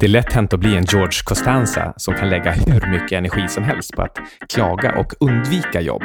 Det 0.00 0.06
är 0.06 0.10
lätt 0.10 0.32
hänt 0.32 0.52
att 0.52 0.60
bli 0.60 0.76
en 0.76 0.84
George 0.84 1.22
Costanza 1.24 1.94
som 1.96 2.14
kan 2.14 2.28
lägga 2.28 2.52
hur 2.52 2.90
mycket 2.90 3.12
energi 3.12 3.48
som 3.48 3.64
helst 3.64 3.92
på 3.92 4.02
att 4.02 4.18
klaga 4.48 4.98
och 4.98 5.12
undvika 5.20 5.80
jobb. 5.80 6.02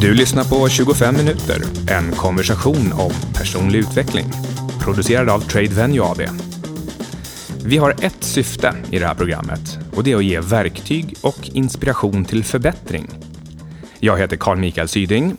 Du 0.00 0.14
lyssnar 0.14 0.44
på 0.44 0.68
25 0.68 1.16
minuter, 1.16 1.62
en 1.90 2.12
konversation 2.12 2.92
om 2.92 3.12
personlig 3.34 3.78
utveckling. 3.78 4.26
Producerad 4.80 5.28
av 5.28 5.40
Trade 5.40 5.74
Venue 5.74 6.04
AB. 6.04 6.20
Vi 7.64 7.76
har 7.76 7.90
ett 7.90 8.24
syfte 8.24 8.74
i 8.90 8.98
det 8.98 9.06
här 9.06 9.14
programmet 9.14 9.78
och 9.96 10.04
det 10.04 10.12
är 10.12 10.16
att 10.16 10.24
ge 10.24 10.40
verktyg 10.40 11.16
och 11.22 11.50
inspiration 11.52 12.24
till 12.24 12.44
förbättring. 12.44 13.25
Jag 14.06 14.18
heter 14.18 14.36
Carl 14.36 14.58
Mikael 14.58 14.88
Syding. 14.88 15.36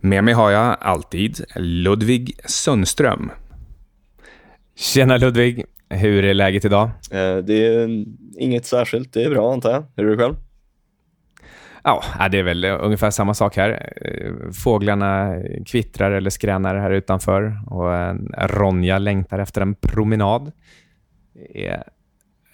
Med 0.00 0.24
mig 0.24 0.34
har 0.34 0.50
jag 0.50 0.76
alltid 0.80 1.44
Ludvig 1.56 2.40
Sundström. 2.44 3.30
Tjena 4.76 5.16
Ludvig! 5.16 5.64
Hur 5.88 6.24
är 6.24 6.34
läget 6.34 6.64
idag? 6.64 6.90
Eh, 7.10 7.36
det 7.36 7.66
är 7.66 8.04
inget 8.38 8.66
särskilt, 8.66 9.12
det 9.12 9.24
är 9.24 9.30
bra 9.30 9.52
antar 9.52 9.70
jag. 9.70 9.84
Hur 9.96 10.06
är 10.06 10.10
det 10.10 10.16
själv? 10.16 10.34
Ja, 11.84 12.02
det 12.30 12.38
är 12.38 12.42
väl 12.42 12.64
ungefär 12.64 13.10
samma 13.10 13.34
sak 13.34 13.56
här. 13.56 13.92
Fåglarna 14.64 15.34
kvittrar 15.66 16.10
eller 16.10 16.30
skränar 16.30 16.76
här 16.76 16.90
utanför 16.90 17.60
och 17.66 18.16
Ronja 18.50 18.98
längtar 18.98 19.38
efter 19.38 19.60
en 19.60 19.74
promenad. 19.74 20.52
Det 21.32 21.66
är 21.66 21.82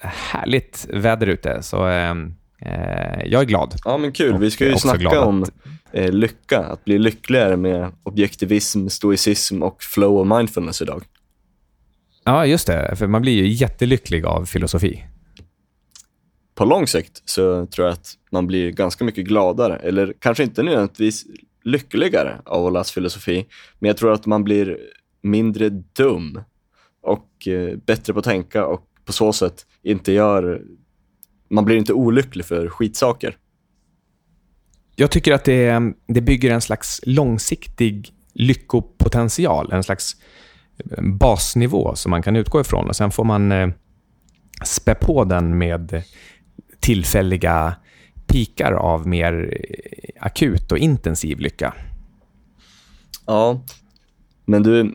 härligt 0.00 0.86
väder 0.92 1.26
ute, 1.26 1.62
så 1.62 1.88
eh, 1.88 2.14
jag 3.24 3.40
är 3.40 3.44
glad. 3.44 3.74
Ja, 3.84 3.98
men 3.98 4.12
kul. 4.12 4.38
Vi 4.38 4.50
ska 4.50 4.66
ju 4.66 4.76
snacka 4.76 5.20
om 5.20 5.42
att... 5.42 5.50
eh, 5.92 6.12
lycka, 6.12 6.58
att 6.58 6.84
bli 6.84 6.98
lyckligare 6.98 7.56
med 7.56 7.92
objektivism, 8.02 8.88
stoicism 8.88 9.62
och 9.62 9.82
flow 9.82 10.18
och 10.18 10.26
mindfulness 10.26 10.82
idag. 10.82 11.04
Ja, 12.24 12.46
just 12.46 12.66
det. 12.66 12.96
För 12.96 13.06
man 13.06 13.22
blir 13.22 13.32
ju 13.32 13.48
jättelycklig 13.48 14.24
av 14.24 14.44
filosofi 14.44 15.04
på 16.54 16.64
lång 16.64 16.86
sikt 16.86 17.22
så 17.24 17.66
tror 17.66 17.86
jag 17.86 17.92
att 17.92 18.14
man 18.30 18.46
blir 18.46 18.70
ganska 18.70 19.04
mycket 19.04 19.24
gladare, 19.24 19.76
eller 19.76 20.14
kanske 20.18 20.42
inte 20.42 20.62
nödvändigtvis 20.62 21.24
lyckligare 21.64 22.38
av 22.44 22.66
att 22.66 22.72
läsa 22.72 22.92
filosofi, 22.92 23.46
men 23.78 23.88
jag 23.88 23.96
tror 23.96 24.12
att 24.12 24.26
man 24.26 24.44
blir 24.44 24.78
mindre 25.22 25.68
dum 25.68 26.40
och 27.02 27.48
eh, 27.48 27.76
bättre 27.76 28.12
på 28.12 28.18
att 28.18 28.24
tänka 28.24 28.66
och 28.66 28.86
på 29.04 29.12
så 29.12 29.32
sätt 29.32 29.66
inte 29.82 30.12
gör, 30.12 30.62
man 31.54 31.64
blir 31.64 31.76
inte 31.76 31.92
olycklig 31.92 32.44
för 32.44 32.68
skitsaker. 32.68 33.36
Jag 34.96 35.10
tycker 35.10 35.32
att 35.32 35.44
det, 35.44 35.92
det 36.06 36.20
bygger 36.20 36.50
en 36.50 36.60
slags 36.60 37.00
långsiktig 37.02 38.14
lyckopotential, 38.32 39.72
en 39.72 39.82
slags 39.82 40.16
basnivå 41.20 41.94
som 41.94 42.10
man 42.10 42.22
kan 42.22 42.36
utgå 42.36 42.60
ifrån 42.60 42.88
och 42.88 42.96
sen 42.96 43.10
får 43.10 43.24
man 43.24 43.52
eh, 43.52 43.68
spä 44.64 44.94
på 44.94 45.24
den 45.24 45.58
med 45.58 46.02
tillfälliga 46.80 47.76
pikar 48.26 48.72
av 48.72 49.06
mer 49.08 49.58
akut 50.20 50.72
och 50.72 50.78
intensiv 50.78 51.38
lycka. 51.38 51.74
Ja, 53.26 53.60
men 54.44 54.62
du, 54.62 54.94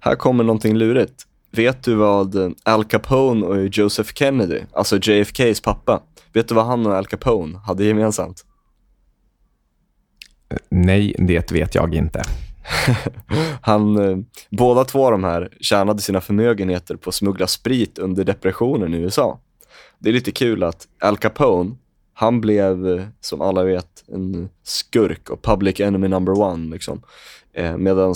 här 0.00 0.16
kommer 0.16 0.44
någonting 0.44 0.76
lurigt. 0.76 1.26
Vet 1.50 1.82
du 1.82 1.94
vad 1.94 2.54
Al 2.62 2.84
Capone 2.84 3.46
och 3.46 3.66
Joseph 3.66 4.10
Kennedy, 4.14 4.60
alltså 4.72 4.98
JFKs 5.02 5.60
pappa, 5.60 6.02
vet 6.32 6.48
du 6.48 6.54
vad 6.54 6.66
han 6.66 6.86
och 6.86 6.94
Al 6.94 7.06
Capone 7.06 7.58
hade 7.58 7.84
gemensamt? 7.84 8.44
Nej, 10.68 11.14
det 11.18 11.52
vet 11.52 11.74
jag 11.74 11.94
inte. 11.94 12.22
han, 13.62 13.96
eh, 13.96 14.18
båda 14.50 14.84
två 14.84 15.04
av 15.04 15.12
de 15.12 15.24
här 15.24 15.48
tjänade 15.60 16.02
sina 16.02 16.20
förmögenheter 16.20 16.96
på 16.96 17.08
att 17.10 17.14
smuggla 17.14 17.46
sprit 17.46 17.98
under 17.98 18.24
depressionen 18.24 18.94
i 18.94 18.96
USA 18.96 19.40
det 20.00 20.08
är 20.08 20.12
lite 20.12 20.32
kul 20.32 20.62
att 20.62 20.88
Al 21.00 21.16
Capone, 21.16 21.74
han 22.14 22.40
blev, 22.40 22.88
eh, 22.88 23.06
som 23.20 23.40
alla 23.40 23.64
vet, 23.64 24.04
en 24.08 24.48
skurk 24.62 25.30
och 25.30 25.42
public 25.42 25.80
enemy 25.80 26.08
number 26.08 26.40
one. 26.40 26.70
Liksom. 26.70 27.02
Eh, 27.52 27.76
Medan 27.76 28.14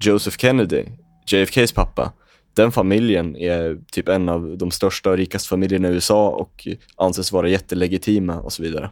Joseph 0.00 0.36
Kennedy, 0.36 0.84
JFKs 1.26 1.72
pappa, 1.72 2.12
den 2.54 2.72
familjen 2.72 3.36
är 3.36 3.78
typ 3.92 4.08
en 4.08 4.28
av 4.28 4.58
de 4.58 4.70
största 4.70 5.10
och 5.10 5.16
rikaste 5.16 5.48
familjerna 5.48 5.88
i 5.88 5.92
USA 5.92 6.28
och 6.28 6.68
anses 6.96 7.32
vara 7.32 7.48
jättelegitima 7.48 8.40
och 8.40 8.52
så 8.52 8.62
vidare. 8.62 8.90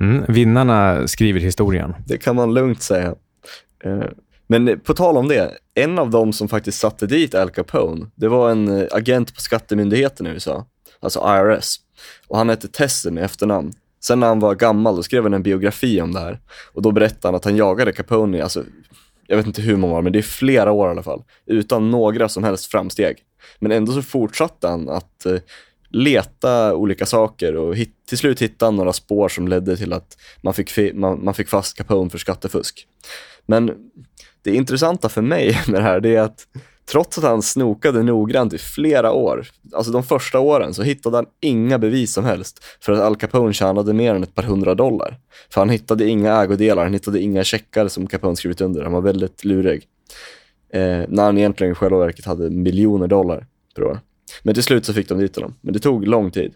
Mm, 0.00 0.24
vinnarna 0.28 1.08
skriver 1.08 1.40
historien. 1.40 1.94
Det 2.06 2.18
kan 2.18 2.36
man 2.36 2.54
lugnt 2.54 2.82
säga. 2.82 3.14
Eh, 3.84 4.04
men 4.46 4.80
på 4.80 4.94
tal 4.94 5.16
om 5.16 5.28
det, 5.28 5.50
en 5.74 5.98
av 5.98 6.10
dem 6.10 6.32
som 6.32 6.48
faktiskt 6.48 6.78
satte 6.78 7.06
dit 7.06 7.34
Al 7.34 7.50
Capone, 7.50 8.06
det 8.14 8.28
var 8.28 8.50
en 8.50 8.68
eh, 8.68 8.86
agent 8.90 9.34
på 9.34 9.40
skattemyndigheten 9.40 10.26
i 10.26 10.30
USA, 10.30 10.66
alltså 11.00 11.20
IRS. 11.20 11.76
Och 12.28 12.38
han 12.38 12.48
hette 12.48 12.68
Tessen 12.68 13.18
i 13.18 13.20
efternamn. 13.20 13.72
Sen 14.04 14.20
när 14.20 14.26
han 14.26 14.40
var 14.40 14.54
gammal, 14.54 14.96
då 14.96 15.02
skrev 15.02 15.22
han 15.22 15.34
en 15.34 15.42
biografi 15.42 16.00
om 16.00 16.12
det 16.12 16.20
här. 16.20 16.40
Och 16.72 16.82
då 16.82 16.92
berättade 16.92 17.28
han 17.28 17.34
att 17.34 17.44
han 17.44 17.56
jagade 17.56 17.92
Capone, 17.92 18.42
alltså, 18.42 18.64
jag 19.26 19.36
vet 19.36 19.46
inte 19.46 19.62
hur 19.62 19.76
många 19.76 19.94
år, 19.94 20.02
men 20.02 20.12
det 20.12 20.18
är 20.18 20.22
flera 20.22 20.72
år 20.72 20.88
i 20.88 20.90
alla 20.90 21.02
fall, 21.02 21.22
utan 21.46 21.90
några 21.90 22.28
som 22.28 22.44
helst 22.44 22.66
framsteg. 22.66 23.16
Men 23.58 23.72
ändå 23.72 23.92
så 23.92 24.02
fortsatte 24.02 24.68
han 24.68 24.88
att 24.88 25.26
eh, 25.26 25.38
leta 25.88 26.74
olika 26.74 27.06
saker 27.06 27.56
och 27.56 27.76
hit, 27.76 27.94
till 28.08 28.18
slut 28.18 28.42
hittade 28.42 28.66
han 28.66 28.76
några 28.76 28.92
spår 28.92 29.28
som 29.28 29.48
ledde 29.48 29.76
till 29.76 29.92
att 29.92 30.16
man 30.42 30.54
fick, 30.54 30.94
man, 30.94 31.24
man 31.24 31.34
fick 31.34 31.48
fast 31.48 31.76
Capone 31.76 32.10
för 32.10 32.18
skattefusk. 32.18 32.86
Men 33.46 33.70
det 34.42 34.54
intressanta 34.54 35.08
för 35.08 35.22
mig 35.22 35.60
med 35.68 35.80
det 35.80 35.84
här 35.84 36.00
det 36.00 36.16
är 36.16 36.20
att 36.20 36.46
trots 36.86 37.18
att 37.18 37.24
han 37.24 37.42
snokade 37.42 38.02
noggrant 38.02 38.52
i 38.52 38.58
flera 38.58 39.12
år, 39.12 39.46
alltså 39.72 39.92
de 39.92 40.02
första 40.02 40.40
åren, 40.40 40.74
så 40.74 40.82
hittade 40.82 41.16
han 41.16 41.26
inga 41.40 41.78
bevis 41.78 42.12
som 42.12 42.24
helst 42.24 42.64
för 42.80 42.92
att 42.92 43.00
Al 43.00 43.16
Capone 43.16 43.52
tjänade 43.52 43.92
mer 43.92 44.14
än 44.14 44.22
ett 44.22 44.34
par 44.34 44.42
hundra 44.42 44.74
dollar. 44.74 45.18
För 45.50 45.60
han 45.60 45.70
hittade 45.70 46.08
inga 46.08 46.42
ägodelar, 46.42 46.84
han 46.84 46.92
hittade 46.92 47.20
inga 47.20 47.44
checkar 47.44 47.88
som 47.88 48.06
Capone 48.06 48.36
skrivit 48.36 48.60
under. 48.60 48.82
Han 48.82 48.92
var 48.92 49.00
väldigt 49.00 49.44
lurig. 49.44 49.88
Eh, 50.72 51.02
när 51.08 51.22
han 51.22 51.38
egentligen 51.38 51.72
i 51.72 51.74
själva 51.74 51.98
verket 51.98 52.24
hade 52.24 52.50
miljoner 52.50 53.06
dollar 53.06 53.46
per 53.74 53.84
år. 53.84 54.00
Men 54.42 54.54
till 54.54 54.62
slut 54.62 54.84
så 54.84 54.92
fick 54.92 55.08
de 55.08 55.18
dit 55.18 55.36
honom. 55.36 55.54
Men 55.60 55.72
det 55.72 55.78
tog 55.78 56.06
lång 56.06 56.30
tid. 56.30 56.54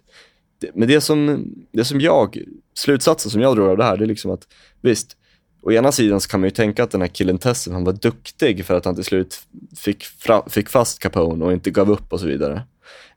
Det, 0.60 0.70
men 0.74 0.88
det 0.88 1.00
som, 1.00 1.44
det 1.72 1.84
som 1.84 2.00
jag, 2.00 2.42
slutsatsen 2.74 3.30
som 3.30 3.40
jag 3.40 3.56
drog 3.56 3.68
av 3.68 3.76
det 3.76 3.84
här, 3.84 3.96
det 3.96 4.04
är 4.04 4.06
liksom 4.06 4.30
att 4.30 4.48
visst, 4.80 5.16
å 5.62 5.72
ena 5.72 5.92
sidan 5.92 6.20
så 6.20 6.28
kan 6.28 6.40
man 6.40 6.46
ju 6.46 6.50
tänka 6.50 6.82
att 6.82 6.90
den 6.90 7.00
här 7.00 7.08
killen 7.08 7.38
Tessen, 7.38 7.72
han 7.72 7.84
var 7.84 7.92
duktig 7.92 8.64
för 8.64 8.74
att 8.74 8.84
han 8.84 8.94
till 8.94 9.04
slut 9.04 9.40
fick, 9.76 10.04
fick 10.46 10.68
fast 10.68 10.98
Capone 10.98 11.44
och 11.44 11.52
inte 11.52 11.70
gav 11.70 11.90
upp 11.90 12.12
och 12.12 12.20
så 12.20 12.26
vidare. 12.26 12.62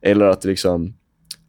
Eller 0.02 0.26
att 0.26 0.44
liksom, 0.44 0.94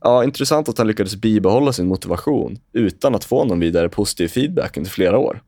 ja, 0.00 0.24
intressant 0.24 0.68
att 0.68 0.78
han 0.78 0.86
lyckades 0.86 1.16
bibehålla 1.16 1.72
sin 1.72 1.86
motivation 1.86 2.58
utan 2.72 3.14
att 3.14 3.24
få 3.24 3.44
någon 3.44 3.60
vidare 3.60 3.88
positiv 3.88 4.28
feedback 4.28 4.76
under 4.76 4.90
flera 4.90 5.18
år. 5.18 5.42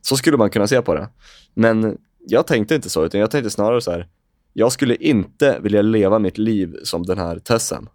Så 0.00 0.16
skulle 0.16 0.36
man 0.36 0.50
kunna 0.50 0.66
se 0.66 0.82
på 0.82 0.94
det. 0.94 1.08
Men 1.54 1.98
jag 2.26 2.46
tänkte 2.46 2.74
inte 2.74 2.90
så, 2.90 3.04
utan 3.04 3.20
jag 3.20 3.30
tänkte 3.30 3.50
snarare 3.50 3.80
så 3.80 3.90
här, 3.90 4.08
jag 4.52 4.72
skulle 4.72 4.94
inte 4.94 5.58
vilja 5.62 5.82
leva 5.82 6.18
mitt 6.18 6.38
liv 6.38 6.76
som 6.82 7.02
den 7.02 7.18
här 7.18 7.38
Tessen. 7.38 7.88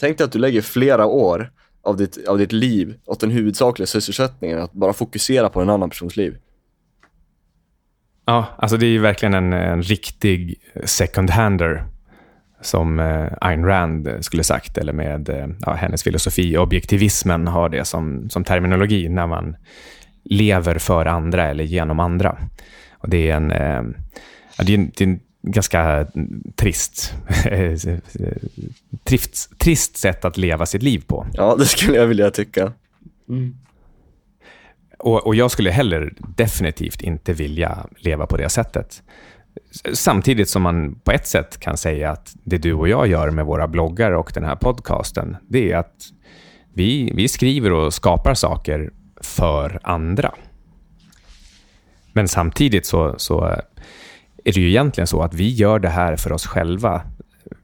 Tänk 0.00 0.18
dig 0.18 0.24
att 0.24 0.32
du 0.32 0.38
lägger 0.38 0.62
flera 0.62 1.06
år 1.06 1.52
av 1.88 1.96
ditt, 1.96 2.26
av 2.28 2.38
ditt 2.38 2.52
liv 2.52 2.94
åt 3.04 3.20
den 3.20 3.30
huvudsakliga 3.30 3.86
sysselsättningen, 3.86 4.58
att 4.58 4.72
bara 4.72 4.92
fokusera 4.92 5.48
på 5.48 5.60
en 5.60 5.70
annan 5.70 5.90
persons 5.90 6.16
liv. 6.16 6.36
Ja, 8.26 8.46
alltså 8.58 8.76
det 8.76 8.86
är 8.86 8.90
ju 8.90 8.98
verkligen 8.98 9.34
en, 9.34 9.52
en 9.52 9.82
riktig 9.82 10.60
second-hander 10.84 11.84
som 12.60 13.00
eh, 13.00 13.26
Ayn 13.40 13.64
Rand 13.64 14.08
skulle 14.20 14.44
sagt, 14.44 14.78
eller 14.78 14.92
med 14.92 15.28
eh, 15.28 15.46
ja, 15.66 15.72
hennes 15.72 16.02
filosofi. 16.02 16.56
Objektivismen 16.56 17.46
har 17.46 17.68
det 17.68 17.84
som, 17.84 18.30
som 18.30 18.44
terminologi 18.44 19.08
när 19.08 19.26
man 19.26 19.56
lever 20.24 20.78
för 20.78 21.06
andra 21.06 21.48
eller 21.48 21.64
genom 21.64 22.00
andra. 22.00 22.38
Och 22.92 23.08
det 23.08 23.30
är 23.30 23.36
en, 23.36 23.50
eh, 23.50 23.82
ja, 24.58 24.64
det 24.64 24.74
är 24.74 24.78
en, 24.78 24.90
det 24.96 25.04
är 25.04 25.08
en 25.08 25.20
ganska 25.42 26.06
trist, 26.56 27.14
trist, 29.04 29.58
trist 29.58 29.96
sätt 29.96 30.24
att 30.24 30.36
leva 30.36 30.66
sitt 30.66 30.82
liv 30.82 31.04
på. 31.06 31.26
Ja, 31.32 31.56
det 31.58 31.66
skulle 31.66 31.96
jag 31.96 32.06
vilja 32.06 32.30
tycka. 32.30 32.72
Mm. 33.28 33.56
Och, 34.98 35.26
och, 35.26 35.34
jag 35.34 35.50
skulle 35.50 35.70
heller 35.70 36.12
definitivt 36.36 37.00
inte 37.02 37.32
vilja 37.32 37.86
leva 37.96 38.26
på 38.26 38.36
det 38.36 38.48
sättet. 38.48 39.02
Samtidigt 39.92 40.48
som 40.48 40.62
man 40.62 40.94
på 40.94 41.12
ett 41.12 41.26
sätt 41.26 41.60
kan 41.60 41.76
säga 41.76 42.10
att 42.10 42.36
det 42.44 42.58
du 42.58 42.72
och 42.72 42.88
jag 42.88 43.06
gör 43.06 43.30
med 43.30 43.46
våra 43.46 43.68
bloggar 43.68 44.12
och 44.12 44.30
den 44.34 44.44
här 44.44 44.56
podcasten, 44.56 45.36
det 45.48 45.72
är 45.72 45.76
att 45.76 45.94
vi, 46.74 47.12
vi 47.14 47.28
skriver 47.28 47.72
och 47.72 47.94
skapar 47.94 48.34
saker 48.34 48.90
för 49.20 49.80
andra. 49.82 50.34
Men 52.12 52.28
samtidigt 52.28 52.86
så, 52.86 53.14
så 53.18 53.60
är 54.48 54.52
det 54.52 54.60
ju 54.60 54.68
egentligen 54.68 55.06
så 55.06 55.22
att 55.22 55.34
vi 55.34 55.48
gör 55.48 55.78
det 55.78 55.88
här 55.88 56.16
för 56.16 56.32
oss 56.32 56.46
själva 56.46 57.02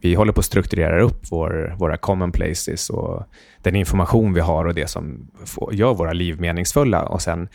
vi 0.00 0.14
håller 0.14 0.32
på 0.32 0.38
att 0.38 0.44
strukturera 0.44 1.02
upp 1.02 1.26
vår, 1.31 1.75
våra 1.78 1.96
common 1.96 2.32
places 2.32 2.90
och 2.90 3.25
den 3.62 3.76
information 3.76 4.34
vi 4.34 4.40
har 4.40 4.64
och 4.64 4.75
det 4.75 4.86
som 4.86 5.31
får, 5.44 5.75
gör 5.75 5.94
våra 5.94 6.12
liv 6.12 6.40
meningsfulla. 6.40 7.02
Och 7.02 7.22
sen 7.22 7.48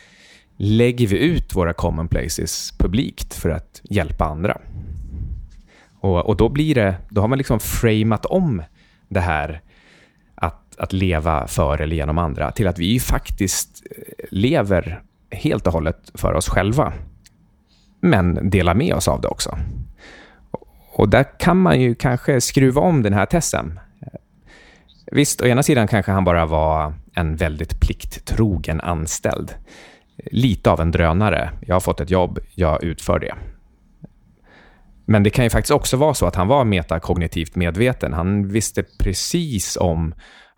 lägger 0.58 1.08
vi 1.08 1.18
ut 1.18 1.56
våra 1.56 1.74
common 1.74 2.08
places 2.08 2.74
publikt 2.78 3.34
för 3.34 3.50
att 3.50 3.82
hjälpa 3.84 4.26
andra. 4.26 4.58
Och, 6.00 6.26
och 6.26 6.38
då 6.38 6.50
blir 6.50 6.76
det, 6.76 6.96
då 7.10 7.22
har 7.22 7.28
man 7.28 7.38
liksom 7.38 7.60
framat 7.60 8.26
om 8.26 8.64
det 9.08 9.20
här 9.20 9.62
att, 10.36 10.80
att 10.80 10.94
leva 10.94 11.48
för 11.48 11.82
eller 11.82 11.96
genom 11.96 12.18
andra 12.18 12.52
till 12.52 12.68
att 12.68 12.80
vi 12.80 13.00
faktiskt 13.00 13.84
eh, 13.92 14.26
lever 14.32 15.02
helt 15.32 15.68
och 15.68 15.74
hållet 15.74 16.12
för 16.14 16.34
oss 16.34 16.50
själva. 16.50 16.94
Men 18.00 18.50
delar 18.50 18.74
med 18.74 18.94
oss 18.94 19.08
av 19.08 19.22
det 19.22 19.28
också. 19.28 19.58
Och 20.92 21.10
där 21.10 21.26
kan 21.40 21.58
man 21.58 21.82
ju 21.82 21.96
kanske 21.96 22.42
skruva 22.42 22.82
om 22.82 23.04
den 23.04 23.14
här 23.14 23.26
tessen. 23.26 23.80
Visst, 25.12 25.42
å 25.42 25.46
ena 25.46 25.64
sidan 25.64 25.88
kanske 25.88 26.12
han 26.12 26.24
bara 26.24 26.46
var 26.46 26.94
en 27.14 27.36
väldigt 27.36 27.80
plikttrogen 27.80 28.82
anställd. 28.82 29.54
Lite 30.32 30.72
av 30.72 30.82
en 30.82 30.92
drönare. 30.92 31.52
Jag 31.62 31.76
har 31.76 31.80
fått 31.80 32.02
ett 32.02 32.10
jobb, 32.10 32.40
jag 32.56 32.84
utför 32.84 33.20
det. 33.20 33.36
Men 35.06 35.24
det 35.24 35.30
kan 35.30 35.46
ju 35.46 35.50
faktiskt 35.50 35.72
också 35.72 35.98
vara 35.98 36.14
så 36.14 36.26
att 36.26 36.36
han 36.36 36.48
var 36.48 36.66
metakognitivt 36.66 37.56
medveten. 37.56 38.14
Han 38.14 38.48
visste 38.48 38.84
precis 39.00 39.78
om 39.78 40.14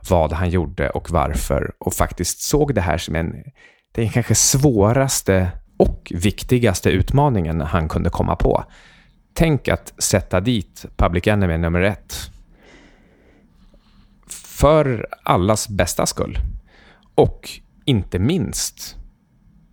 vad 0.09 0.33
han 0.33 0.49
gjorde 0.49 0.89
och 0.89 1.11
varför 1.11 1.71
och 1.79 1.93
faktiskt 1.93 2.41
såg 2.41 2.75
det 2.75 2.81
här 2.81 2.97
som 2.97 3.15
en, 3.15 3.35
den 3.95 4.09
kanske 4.09 4.35
svåraste 4.35 5.51
och 5.81 6.11
viktigaste 6.15 6.89
utmaningen 6.89 7.61
han 7.61 7.89
kunde 7.89 8.09
komma 8.09 8.35
på. 8.35 8.63
Tänk 9.33 9.67
att 9.67 9.93
sätta 9.97 10.39
dit 10.39 10.85
Public 10.95 11.27
Enemy 11.27 11.57
nummer 11.57 11.81
ett. 11.81 12.31
För 14.29 15.07
allas 15.23 15.69
bästa 15.69 16.05
skull. 16.05 16.37
Och 17.15 17.49
inte 17.85 18.19
minst 18.19 18.97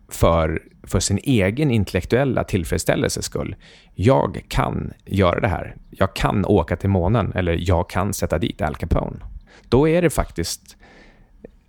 för, 0.08 0.62
för 0.82 1.00
sin 1.00 1.18
egen 1.22 1.70
intellektuella 1.70 2.44
tillfredsställelses 2.44 3.24
skull. 3.24 3.56
Jag 3.94 4.44
kan 4.48 4.92
göra 5.04 5.40
det 5.40 5.48
här. 5.48 5.76
Jag 5.90 6.16
kan 6.16 6.44
åka 6.44 6.76
till 6.76 6.90
månen 6.90 7.32
eller 7.34 7.58
jag 7.60 7.90
kan 7.90 8.14
sätta 8.14 8.38
dit 8.38 8.62
Al 8.62 8.74
Capone. 8.74 9.16
Då 9.68 9.88
är 9.88 10.02
det 10.02 10.10
faktiskt 10.10 10.76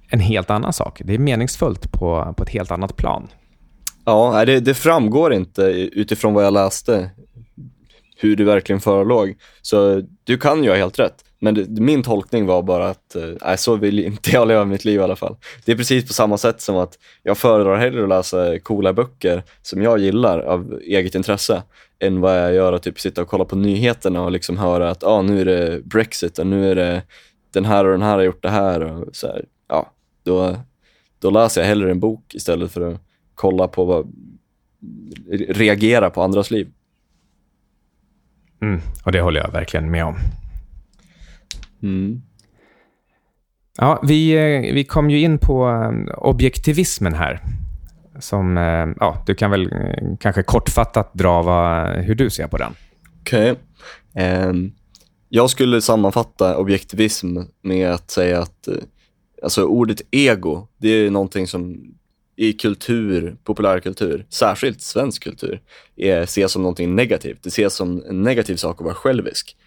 en 0.10 0.20
helt 0.20 0.50
annan 0.50 0.74
sak. 0.74 1.02
Det 1.06 1.14
är 1.14 1.20
meningsfullt 1.20 1.92
på, 1.92 2.34
på 2.38 2.44
ett 2.44 2.50
helt 2.50 2.72
annat 2.72 2.96
plan. 2.96 3.28
Ja, 4.10 4.46
det, 4.46 4.60
det 4.60 4.74
framgår 4.74 5.34
inte 5.34 5.62
utifrån 5.94 6.34
vad 6.34 6.46
jag 6.46 6.54
läste 6.54 7.10
hur 8.18 8.36
det 8.36 8.44
verkligen 8.44 8.80
förelåg. 8.80 9.36
Så 9.62 10.02
du 10.24 10.38
kan 10.38 10.64
ju 10.64 10.70
ha 10.70 10.78
helt 10.78 11.00
rätt. 11.00 11.26
Men 11.40 11.54
det, 11.54 11.82
min 11.82 12.04
tolkning 12.04 12.46
var 12.46 12.64
bara 12.64 12.90
att, 12.90 13.16
eh, 13.16 13.30
nej 13.42 13.58
så 13.58 13.76
vill 13.76 14.00
inte 14.00 14.32
jag 14.32 14.48
leva 14.48 14.66
mitt 14.66 14.86
liv 14.86 15.00
i 15.00 15.04
alla 15.04 15.16
fall. 15.16 15.36
Det 15.66 15.72
är 15.72 15.76
precis 15.76 16.08
på 16.08 16.14
samma 16.14 16.38
sätt 16.38 16.62
som 16.62 16.76
att 16.76 16.98
jag 17.24 17.38
föredrar 17.38 17.78
hellre 17.78 18.04
att 18.04 18.10
läsa 18.10 18.60
coola 18.60 18.94
böcker 18.94 19.44
som 19.62 19.82
jag 19.82 20.00
gillar 20.00 20.40
av 20.40 20.80
eget 20.84 21.16
intresse 21.16 21.64
än 22.00 22.22
vad 22.22 22.40
jag 22.40 22.54
gör 22.54 22.74
att 22.74 22.84
typ 22.84 23.00
sitta 23.00 23.22
och 23.22 23.28
kolla 23.28 23.46
på 23.46 23.56
nyheterna 23.56 24.22
och 24.22 24.32
liksom 24.32 24.58
höra 24.58 24.90
att 24.90 25.04
ah, 25.04 25.22
nu 25.22 25.42
är 25.42 25.46
det 25.46 25.86
Brexit 25.86 26.40
och 26.40 26.48
nu 26.48 26.72
är 26.72 26.76
det 26.76 27.02
den 27.54 27.66
här 27.66 27.86
och 27.86 27.92
den 27.92 28.02
här 28.02 28.16
har 28.16 28.24
gjort 28.24 28.44
det 28.44 28.50
här 28.50 28.82
och 28.82 29.16
så 29.16 29.28
här. 29.28 29.46
Ja, 29.68 29.92
då, 30.24 30.56
då 31.20 31.30
läser 31.30 31.62
jag 31.62 31.68
hellre 31.68 31.92
en 31.92 32.00
bok 32.00 32.36
istället 32.36 32.72
för 32.72 32.82
att 32.82 33.02
kolla 33.40 33.68
på 33.68 33.86
vad, 33.86 34.14
reagera 35.50 36.10
på 36.10 36.22
andras 36.22 36.52
liv. 36.52 36.68
Mm, 38.62 38.82
och 39.06 39.12
det 39.12 39.22
håller 39.22 39.42
jag 39.42 39.52
verkligen 39.52 39.92
med 39.92 40.06
om. 40.06 40.16
Mm. 41.84 42.22
Ja, 43.78 44.00
vi, 44.04 44.32
eh, 44.32 44.74
vi 44.74 44.84
kom 44.84 45.10
ju 45.10 45.20
in 45.20 45.38
på 45.38 45.70
eh, 45.70 46.18
objektivismen 46.18 47.14
här. 47.14 47.42
Som, 48.20 48.58
eh, 48.58 48.88
ja, 49.00 49.24
du 49.26 49.36
kan 49.36 49.52
väl 49.52 49.70
kanske 50.20 50.44
kortfattat 50.44 51.14
dra 51.14 51.42
vad, 51.42 51.96
hur 51.96 52.16
du 52.16 52.30
ser 52.30 52.48
på 52.48 52.58
den. 52.58 52.74
Okej. 53.22 53.52
Okay. 53.52 54.46
Um, 54.48 54.72
jag 55.30 55.50
skulle 55.50 55.82
sammanfatta 55.82 56.58
objektivism 56.58 57.38
med 57.62 57.92
att 57.92 58.12
säga 58.12 58.42
att 58.42 58.68
alltså 59.44 59.64
ordet 59.64 60.02
ego, 60.12 60.68
det 60.78 60.90
är 60.90 61.12
någonting 61.12 61.48
som 61.48 61.94
i 62.40 62.54
kultur, 62.54 63.36
populärkultur, 63.44 64.26
särskilt 64.30 64.82
svensk 64.82 65.24
kultur, 65.24 65.62
är, 65.96 66.22
ses 66.22 66.52
som 66.52 66.62
någonting 66.62 66.96
negativt. 66.96 67.44
Det 67.44 67.50
ses 67.50 67.74
som 67.74 68.04
en 68.10 68.24
negativ 68.24 68.56
sak 68.56 68.82
att 68.82 68.86
vara 68.86 68.96
självisk. 68.96 69.58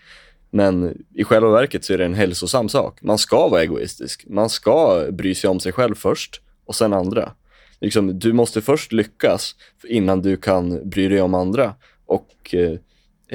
Men 0.51 1.05
i 1.15 1.25
själva 1.25 1.51
verket 1.51 1.85
så 1.85 1.93
är 1.93 1.99
det 1.99 2.05
en 2.05 2.15
hälsosam 2.15 2.69
sak. 2.69 3.03
Man 3.03 3.19
ska 3.19 3.49
vara 3.49 3.63
egoistisk. 3.63 4.25
Man 4.29 4.51
ska 4.51 5.07
bry 5.11 5.35
sig 5.35 5.51
om 5.51 5.61
sig 5.61 5.73
själv 5.73 5.95
först 5.95 6.41
och 6.67 6.75
sen 6.75 6.93
andra. 6.93 7.33
Liksom, 7.81 8.19
du 8.19 8.33
måste 8.33 8.61
först 8.61 8.93
lyckas 8.93 9.55
innan 9.89 10.23
du 10.23 10.37
kan 10.37 10.89
bry 10.91 11.09
dig 11.09 11.21
om 11.21 11.35
andra 11.35 11.75
och 12.07 12.55
eh, 12.55 12.73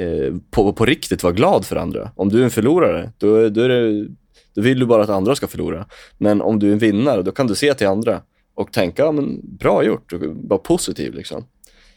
eh 0.04 0.34
på, 0.50 0.72
på 0.72 0.84
riktigt 0.84 1.22
vara 1.22 1.32
glad 1.32 1.66
för 1.66 1.76
andra. 1.76 2.10
Om 2.16 2.28
du 2.28 2.40
är 2.40 2.44
en 2.44 2.50
förlorare, 2.50 3.12
då, 3.18 3.48
då, 3.48 3.60
är 3.62 3.68
det, 3.68 4.08
då 4.54 4.62
vill 4.62 4.78
du 4.78 4.86
bara 4.86 5.02
att 5.02 5.10
andra 5.10 5.34
ska 5.34 5.46
förlora. 5.46 5.86
Men 6.16 6.42
om 6.42 6.58
du 6.58 6.68
är 6.68 6.72
en 6.72 6.78
vinnare, 6.78 7.22
då 7.22 7.32
kan 7.32 7.46
du 7.46 7.54
se 7.54 7.74
till 7.74 7.86
andra 7.86 8.22
och 8.58 8.72
tänka, 8.72 9.02
ja, 9.02 9.12
men 9.12 9.40
bra 9.42 9.84
gjort, 9.84 10.12
och 10.12 10.20
vara 10.22 10.58
positiv 10.58 11.14
liksom. 11.14 11.44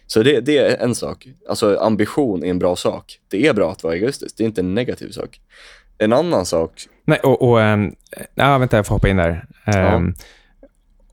Så 0.08 0.24
det, 0.24 0.42
det, 0.42 0.58
är 0.58 0.84
en 0.84 0.96
sak. 0.96 1.28
Alltså 1.50 1.78
ambition 1.78 2.44
är 2.44 2.48
en 2.48 2.60
bra 2.60 2.76
sak. 2.76 3.20
Det 3.28 3.48
är 3.48 3.54
bra 3.54 3.72
att 3.72 3.84
vara 3.84 3.96
egoistisk, 3.96 4.38
det 4.38 4.44
är 4.44 4.46
inte 4.46 4.62
en 4.62 4.76
negativ 4.76 5.10
sak. 5.10 5.42
En 5.98 6.14
annan 6.14 6.46
sak... 6.46 6.72
Nej, 7.06 7.20
och... 7.20 7.42
och 7.42 7.62
ähm, 7.62 7.96
ja, 8.36 8.58
vänta, 8.58 8.76
jag 8.76 8.88
får 8.88 8.96
hoppa 8.96 9.10
in 9.10 9.18
där. 9.18 9.46
Ähm, 9.66 9.76
ja. 9.76 10.02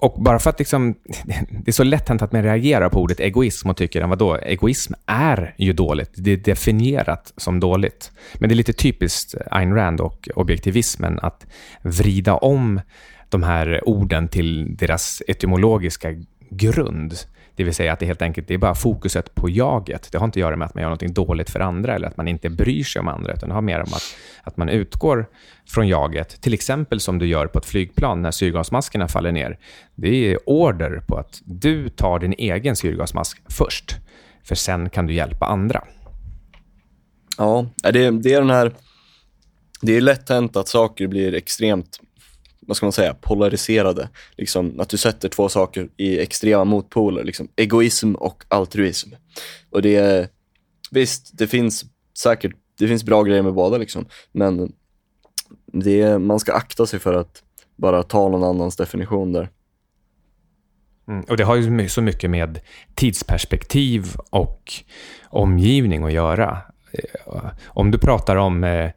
Och 0.00 0.22
bara 0.22 0.38
för 0.38 0.50
att 0.50 0.58
liksom, 0.58 0.94
det 1.64 1.70
är 1.70 1.72
så 1.72 1.84
lätt 1.84 2.08
hänt 2.08 2.22
att 2.22 2.32
man 2.32 2.42
reagerar 2.42 2.88
på 2.88 3.00
ordet 3.00 3.20
egoism 3.20 3.70
och 3.70 3.76
tycker, 3.76 4.06
vadå, 4.06 4.36
egoism 4.36 4.92
är 5.06 5.54
ju 5.58 5.72
dåligt. 5.72 6.10
Det 6.14 6.30
är 6.30 6.36
definierat 6.36 7.32
som 7.36 7.60
dåligt. 7.60 8.12
Men 8.34 8.48
det 8.48 8.52
är 8.52 8.56
lite 8.56 8.72
typiskt 8.72 9.34
Ayn 9.50 9.74
Rand 9.74 10.00
och 10.00 10.28
objektivismen 10.34 11.18
att 11.22 11.46
vrida 11.82 12.36
om 12.36 12.80
de 13.28 13.42
här 13.42 13.88
orden 13.88 14.28
till 14.28 14.76
deras 14.76 15.22
etymologiska 15.28 16.08
grund. 16.50 17.14
Det 17.56 17.64
vill 17.64 17.74
säga 17.74 17.92
att 17.92 17.98
det 17.98 18.06
helt 18.06 18.22
enkelt 18.22 18.48
det 18.48 18.54
är 18.54 18.58
bara 18.58 18.74
fokuset 18.74 19.34
på 19.34 19.48
jaget. 19.48 20.08
Det 20.12 20.18
har 20.18 20.24
inte 20.24 20.38
att 20.38 20.40
göra 20.40 20.56
med 20.56 20.66
att 20.66 20.74
man 20.74 20.82
gör 20.82 20.90
något 20.90 21.14
dåligt 21.14 21.50
för 21.50 21.60
andra 21.60 21.94
eller 21.94 22.08
att 22.08 22.16
man 22.16 22.28
inte 22.28 22.50
bryr 22.50 22.84
sig 22.84 23.00
om 23.00 23.08
andra, 23.08 23.32
utan 23.32 23.48
det 23.48 23.54
har 23.54 23.62
mer 23.62 23.78
om 23.78 23.92
att, 23.92 24.16
att 24.42 24.56
man 24.56 24.68
utgår 24.68 25.26
från 25.66 25.88
jaget. 25.88 26.40
Till 26.40 26.54
exempel 26.54 27.00
som 27.00 27.18
du 27.18 27.26
gör 27.26 27.46
på 27.46 27.58
ett 27.58 27.66
flygplan 27.66 28.22
när 28.22 28.30
syrgasmaskerna 28.30 29.08
faller 29.08 29.32
ner. 29.32 29.58
Det 29.94 30.32
är 30.32 30.38
order 30.48 31.02
på 31.08 31.16
att 31.16 31.42
du 31.44 31.88
tar 31.88 32.18
din 32.18 32.34
egen 32.38 32.76
syrgasmask 32.76 33.42
först, 33.48 33.96
för 34.44 34.54
sen 34.54 34.90
kan 34.90 35.06
du 35.06 35.14
hjälpa 35.14 35.46
andra. 35.46 35.84
Ja, 37.38 37.66
det, 37.82 38.10
det 38.10 38.34
är 38.34 38.40
den 38.40 38.50
här... 38.50 38.74
Det 39.82 39.96
är 39.96 40.00
lätt 40.00 40.28
hänt 40.28 40.56
att 40.56 40.68
saker 40.68 41.06
blir 41.06 41.34
extremt 41.34 42.00
vad 42.68 42.76
ska 42.76 42.86
man 42.86 42.92
säga, 42.92 43.14
polariserade. 43.14 44.08
Liksom, 44.36 44.80
att 44.80 44.88
du 44.88 44.96
sätter 44.96 45.28
två 45.28 45.48
saker 45.48 45.88
i 45.96 46.18
extrema 46.18 46.64
motpoler, 46.64 47.24
liksom, 47.24 47.48
egoism 47.56 48.14
och 48.14 48.44
altruism. 48.48 49.10
Och 49.70 49.82
det 49.82 49.96
är, 49.96 50.28
visst, 50.90 51.38
det 51.38 51.46
finns 51.46 51.84
säkert, 52.18 52.52
det 52.78 52.88
finns 52.88 53.04
bra 53.04 53.22
grejer 53.22 53.42
med 53.42 53.54
båda 53.54 53.78
liksom, 53.78 54.06
men 54.32 54.72
det 55.72 56.02
är, 56.02 56.18
man 56.18 56.40
ska 56.40 56.52
akta 56.52 56.86
sig 56.86 56.98
för 56.98 57.14
att 57.14 57.42
bara 57.76 58.02
ta 58.02 58.28
någon 58.28 58.44
annans 58.44 58.76
definition 58.76 59.32
där. 59.32 59.48
Mm, 61.08 61.24
och 61.28 61.36
Det 61.36 61.44
har 61.44 61.56
ju 61.56 61.88
så 61.88 62.02
mycket 62.02 62.30
med 62.30 62.60
tidsperspektiv 62.94 64.16
och 64.30 64.72
omgivning 65.28 66.04
att 66.04 66.12
göra. 66.12 66.58
Eh, 66.92 67.50
om 67.66 67.90
du 67.90 67.98
pratar 67.98 68.36
om 68.36 68.64
Eh, 68.64 68.90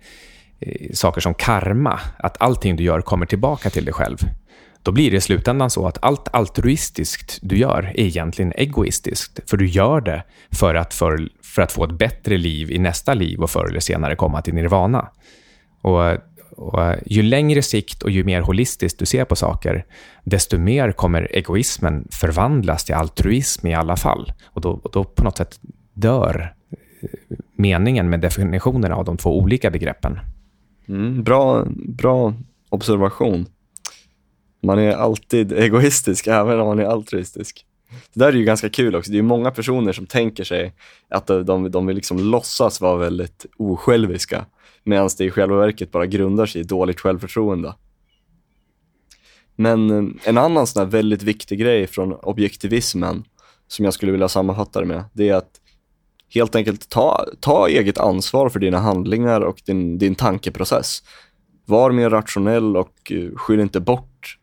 Eh, 0.61 0.93
saker 0.93 1.21
som 1.21 1.33
karma, 1.33 1.99
att 2.17 2.41
allting 2.41 2.75
du 2.75 2.83
gör 2.83 3.01
kommer 3.01 3.25
tillbaka 3.25 3.69
till 3.69 3.85
dig 3.85 3.93
själv, 3.93 4.17
då 4.83 4.91
blir 4.91 5.11
det 5.11 5.17
i 5.17 5.21
slutändan 5.21 5.69
så 5.69 5.87
att 5.87 5.97
allt 6.01 6.27
altruistiskt 6.33 7.39
du 7.41 7.57
gör 7.57 7.91
är 7.95 8.03
egentligen 8.03 8.53
egoistiskt. 8.55 9.49
För 9.49 9.57
du 9.57 9.67
gör 9.67 10.01
det 10.01 10.23
för 10.51 10.75
att, 10.75 10.93
för, 10.93 11.29
för 11.43 11.61
att 11.61 11.71
få 11.71 11.83
ett 11.83 11.97
bättre 11.97 12.37
liv 12.37 12.71
i 12.71 12.79
nästa 12.79 13.13
liv 13.13 13.39
och 13.39 13.49
förr 13.49 13.69
eller 13.69 13.79
senare 13.79 14.15
komma 14.15 14.41
till 14.41 14.53
nirvana. 14.53 15.09
Och, 15.81 16.11
och 16.57 16.95
ju 17.05 17.21
längre 17.21 17.61
sikt 17.61 18.03
och 18.03 18.11
ju 18.11 18.23
mer 18.23 18.41
holistiskt 18.41 18.99
du 18.99 19.05
ser 19.05 19.25
på 19.25 19.35
saker, 19.35 19.85
desto 20.23 20.57
mer 20.57 20.91
kommer 20.91 21.35
egoismen 21.35 22.07
förvandlas 22.11 22.85
till 22.85 22.95
altruism 22.95 23.67
i 23.67 23.73
alla 23.73 23.95
fall. 23.95 24.33
Och 24.45 24.61
då, 24.61 24.71
och 24.83 24.91
då 24.91 25.03
på 25.03 25.23
något 25.23 25.37
sätt 25.37 25.59
dör 25.93 26.53
eh, 26.71 27.07
meningen 27.55 28.09
med 28.09 28.19
definitionerna 28.19 28.95
av 28.95 29.05
de 29.05 29.17
två 29.17 29.39
olika 29.39 29.69
begreppen. 29.69 30.19
Mm, 30.87 31.23
bra, 31.23 31.65
bra 31.75 32.33
observation. 32.69 33.45
Man 34.63 34.79
är 34.79 34.91
alltid 34.91 35.51
egoistisk, 35.51 36.27
även 36.27 36.59
om 36.59 36.67
man 36.67 36.79
är 36.79 36.85
altruistisk. 36.85 37.65
det 38.13 38.19
där 38.19 38.27
är 38.27 38.37
ju 38.37 38.43
ganska 38.43 38.69
kul 38.69 38.95
också. 38.95 39.11
Det 39.11 39.17
är 39.17 39.21
många 39.21 39.51
personer 39.51 39.93
som 39.93 40.05
tänker 40.05 40.43
sig 40.43 40.73
att 41.09 41.27
de, 41.27 41.71
de 41.71 41.85
vill 41.85 41.95
liksom 41.95 42.19
låtsas 42.19 42.81
vara 42.81 42.97
väldigt 42.97 43.45
osjälviska, 43.57 44.45
medan 44.83 45.09
det 45.17 45.25
i 45.25 45.31
själva 45.31 45.55
verket 45.55 45.91
bara 45.91 46.05
grundar 46.05 46.45
sig 46.45 46.61
i 46.61 46.63
dåligt 46.63 46.99
självförtroende. 46.99 47.73
Men 49.55 49.89
eh, 49.89 50.13
en 50.23 50.37
annan 50.37 50.67
sån 50.67 50.79
här 50.83 50.91
väldigt 50.91 51.23
viktig 51.23 51.59
grej 51.59 51.87
från 51.87 52.13
objektivismen, 52.13 53.23
som 53.67 53.85
jag 53.85 53.93
skulle 53.93 54.11
vilja 54.11 54.29
sammanfatta 54.29 54.79
det 54.79 54.85
med, 54.85 55.03
det 55.13 55.29
är 55.29 55.35
att 55.35 55.60
helt 56.33 56.55
enkelt 56.55 56.89
ta, 56.89 57.25
ta 57.39 57.67
eget 57.67 57.97
ansvar 57.97 58.49
för 58.49 58.59
dina 58.59 58.79
handlingar 58.79 59.41
och 59.41 59.61
din, 59.65 59.97
din 59.97 60.15
tankeprocess. 60.15 61.03
Var 61.65 61.91
mer 61.91 62.09
rationell 62.09 62.77
och 62.77 63.11
eh, 63.11 63.35
skyll 63.35 63.59
inte 63.59 63.79
bort 63.79 64.37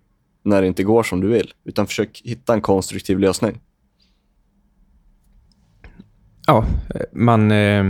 när 0.45 0.61
det 0.61 0.66
inte 0.66 0.83
går 0.83 1.02
som 1.02 1.21
du 1.21 1.28
vill, 1.28 1.52
utan 1.64 1.87
försök 1.87 2.23
hitta 2.25 2.54
en 2.54 2.61
konstruktiv 2.61 3.18
lösning. 3.18 3.61
Ja, 6.47 6.64
eh, 6.95 7.00
man, 7.12 7.50
eh, 7.50 7.85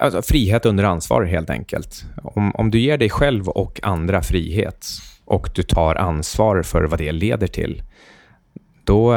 alltså 0.00 0.22
frihet 0.22 0.66
under 0.66 0.84
ansvar 0.84 1.24
helt 1.24 1.50
enkelt. 1.50 2.04
Om, 2.22 2.52
om 2.54 2.70
du 2.70 2.80
ger 2.80 2.98
dig 2.98 3.10
själv 3.10 3.48
och 3.48 3.80
andra 3.82 4.22
frihet 4.22 4.86
och 5.24 5.50
du 5.54 5.62
tar 5.62 5.94
ansvar 5.94 6.62
för 6.62 6.84
vad 6.84 6.98
det 6.98 7.12
leder 7.12 7.46
till, 7.46 7.82
då, 8.84 9.14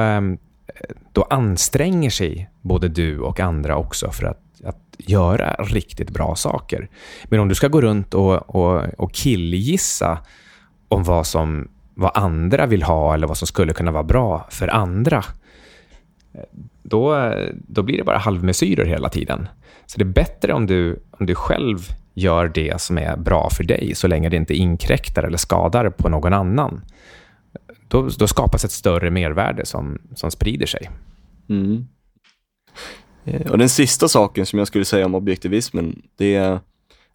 då 1.12 1.24
anstränger 1.24 2.10
sig 2.10 2.50
både 2.62 2.88
du 2.88 3.20
och 3.20 3.40
andra 3.40 3.78
också 3.78 4.12
för 4.12 4.26
att, 4.26 4.42
att 4.64 4.96
göra 4.98 5.56
riktigt 5.60 6.10
bra 6.10 6.36
saker. 6.36 6.90
Men 7.24 7.40
om 7.40 7.48
du 7.48 7.56
ska 7.56 7.68
gå 7.68 7.82
runt 7.82 8.14
och, 8.14 8.56
och, 8.56 8.84
och 8.98 9.14
killgissa 9.14 10.20
om 10.88 11.04
vad, 11.04 11.28
som, 11.28 11.68
vad 11.94 12.12
andra 12.14 12.66
vill 12.66 12.84
ha 12.84 13.14
eller 13.14 13.28
vad 13.28 13.38
som 13.38 13.48
skulle 13.48 13.74
kunna 13.74 13.92
vara 13.92 14.04
bra 14.04 14.48
för 14.50 14.68
andra, 14.68 15.24
då, 16.84 17.34
då 17.54 17.84
blir 17.84 17.98
det 17.98 18.04
bara 18.04 18.18
halvmesyrer 18.18 18.86
hela 18.86 19.10
tiden. 19.10 19.48
Så 19.86 19.98
det 19.98 20.04
är 20.04 20.14
bättre 20.14 20.54
om 20.54 20.68
du, 20.68 21.04
om 21.12 21.26
du 21.26 21.36
själv 21.36 21.78
gör 22.14 22.48
det 22.48 22.82
som 22.82 22.98
är 22.98 23.18
bra 23.18 23.50
för 23.50 23.64
dig, 23.64 23.96
så 23.96 24.08
länge 24.08 24.30
det 24.30 24.38
inte 24.38 24.54
inkräktar 24.54 25.24
eller 25.24 25.38
skadar 25.38 25.90
på 25.90 26.10
någon 26.10 26.34
annan. 26.34 26.82
Då, 27.91 28.10
då 28.17 28.27
skapas 28.27 28.65
ett 28.65 28.71
större 28.71 29.12
mervärde 29.12 29.65
som, 29.65 30.01
som 30.15 30.31
sprider 30.31 30.65
sig. 30.65 30.89
Mm. 31.50 31.88
Eh, 33.25 33.51
och 33.51 33.57
den 33.57 33.69
sista 33.69 34.07
saken 34.07 34.45
som 34.45 34.60
jag 34.60 34.67
skulle 34.67 34.86
säga 34.86 35.05
om 35.05 35.15
objektivismen, 35.15 36.01
det 36.15 36.36
är 36.36 36.60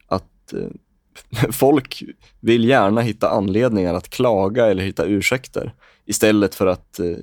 att 0.07 0.53
eh, 0.53 1.51
folk 1.53 2.03
vill 2.41 2.65
gärna 2.65 3.01
hitta 3.01 3.31
anledningar 3.31 3.95
att 3.95 4.11
klaga 4.11 4.67
eller 4.67 4.83
hitta 4.83 5.05
ursäkter 5.05 5.75
istället 6.05 6.55
för 6.55 6.67
att 6.67 6.99
eh, 6.99 7.17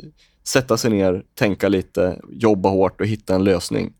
sätta 0.43 0.77
sig 0.77 0.91
ner, 0.91 1.23
tänka 1.33 1.69
lite, 1.69 2.21
jobba 2.29 2.69
hårt 2.69 3.01
och 3.01 3.07
hitta 3.07 3.35
en 3.35 3.43
lösning. 3.43 3.93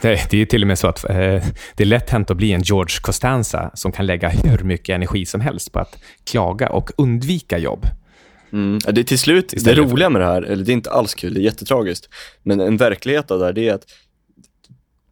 Det 0.00 0.32
är 0.32 0.44
till 0.44 0.62
och 0.62 0.68
med 0.68 0.78
så 0.78 0.86
att 0.86 1.10
eh, 1.10 1.16
det 1.74 1.78
är 1.78 1.84
lätt 1.84 2.10
hänt 2.10 2.30
att 2.30 2.36
bli 2.36 2.52
en 2.52 2.62
George 2.62 2.96
Costanza 3.02 3.70
som 3.74 3.92
kan 3.92 4.06
lägga 4.06 4.28
hur 4.28 4.58
mycket 4.58 4.94
energi 4.94 5.26
som 5.26 5.40
helst 5.40 5.72
på 5.72 5.78
att 5.78 5.98
klaga 6.24 6.68
och 6.68 6.90
undvika 6.96 7.58
jobb. 7.58 7.86
Mm. 8.52 8.78
Det 8.78 9.00
är 9.00 9.04
till 9.04 9.18
slut, 9.18 9.52
Istället 9.52 9.76
det 9.86 9.92
roliga 9.92 10.10
med 10.10 10.20
det 10.20 10.26
här, 10.26 10.42
eller 10.42 10.64
det 10.64 10.72
är 10.72 10.74
inte 10.74 10.90
alls 10.90 11.14
kul, 11.14 11.34
det 11.34 11.40
är 11.40 11.42
jättetragiskt, 11.42 12.08
men 12.42 12.60
en 12.60 12.76
verklighet 12.76 13.30
av 13.30 13.38
det 13.38 13.44
här, 13.44 13.52
det 13.52 13.68
är 13.68 13.74
att 13.74 13.84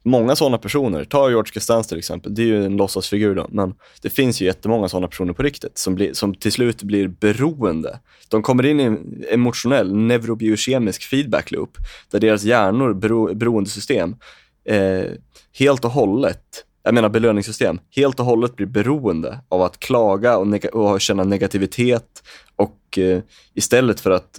många 0.04 0.36
sådana 0.36 0.58
personer, 0.58 1.04
ta 1.04 1.30
George 1.30 1.52
Costanza 1.52 1.88
till 1.88 1.98
exempel, 1.98 2.34
det 2.34 2.42
är 2.42 2.46
ju 2.46 2.64
en 2.64 2.76
låtsasfigur 2.76 3.34
då, 3.34 3.46
men 3.50 3.74
det 4.02 4.10
finns 4.10 4.42
ju 4.42 4.46
jättemånga 4.46 4.88
sådana 4.88 5.08
personer 5.08 5.32
på 5.32 5.42
riktigt 5.42 5.78
som, 5.78 5.94
blir, 5.94 6.12
som 6.12 6.34
till 6.34 6.52
slut 6.52 6.82
blir 6.82 7.08
beroende. 7.08 7.98
De 8.28 8.42
kommer 8.42 8.66
in 8.66 8.80
i 8.80 8.82
en 8.82 9.24
emotionell 9.30 9.96
neurobiokemisk 9.96 11.02
feedback 11.02 11.50
loop 11.50 11.76
där 12.10 12.20
deras 12.20 12.42
hjärnor, 12.42 12.94
bero, 12.94 13.34
beroendesystem, 13.34 14.16
eh, 14.64 15.04
helt 15.52 15.84
och 15.84 15.90
hållet 15.90 16.64
jag 16.82 16.94
menar 16.94 17.08
belöningssystem, 17.08 17.78
helt 17.96 18.20
och 18.20 18.26
hållet 18.26 18.56
blir 18.56 18.66
beroende 18.66 19.40
av 19.48 19.62
att 19.62 19.78
klaga 19.78 20.38
och, 20.38 20.64
och 20.72 21.00
känna 21.00 21.24
negativitet 21.24 22.22
och 22.56 22.98
eh, 22.98 23.20
istället 23.54 24.00
för 24.00 24.10
att 24.10 24.38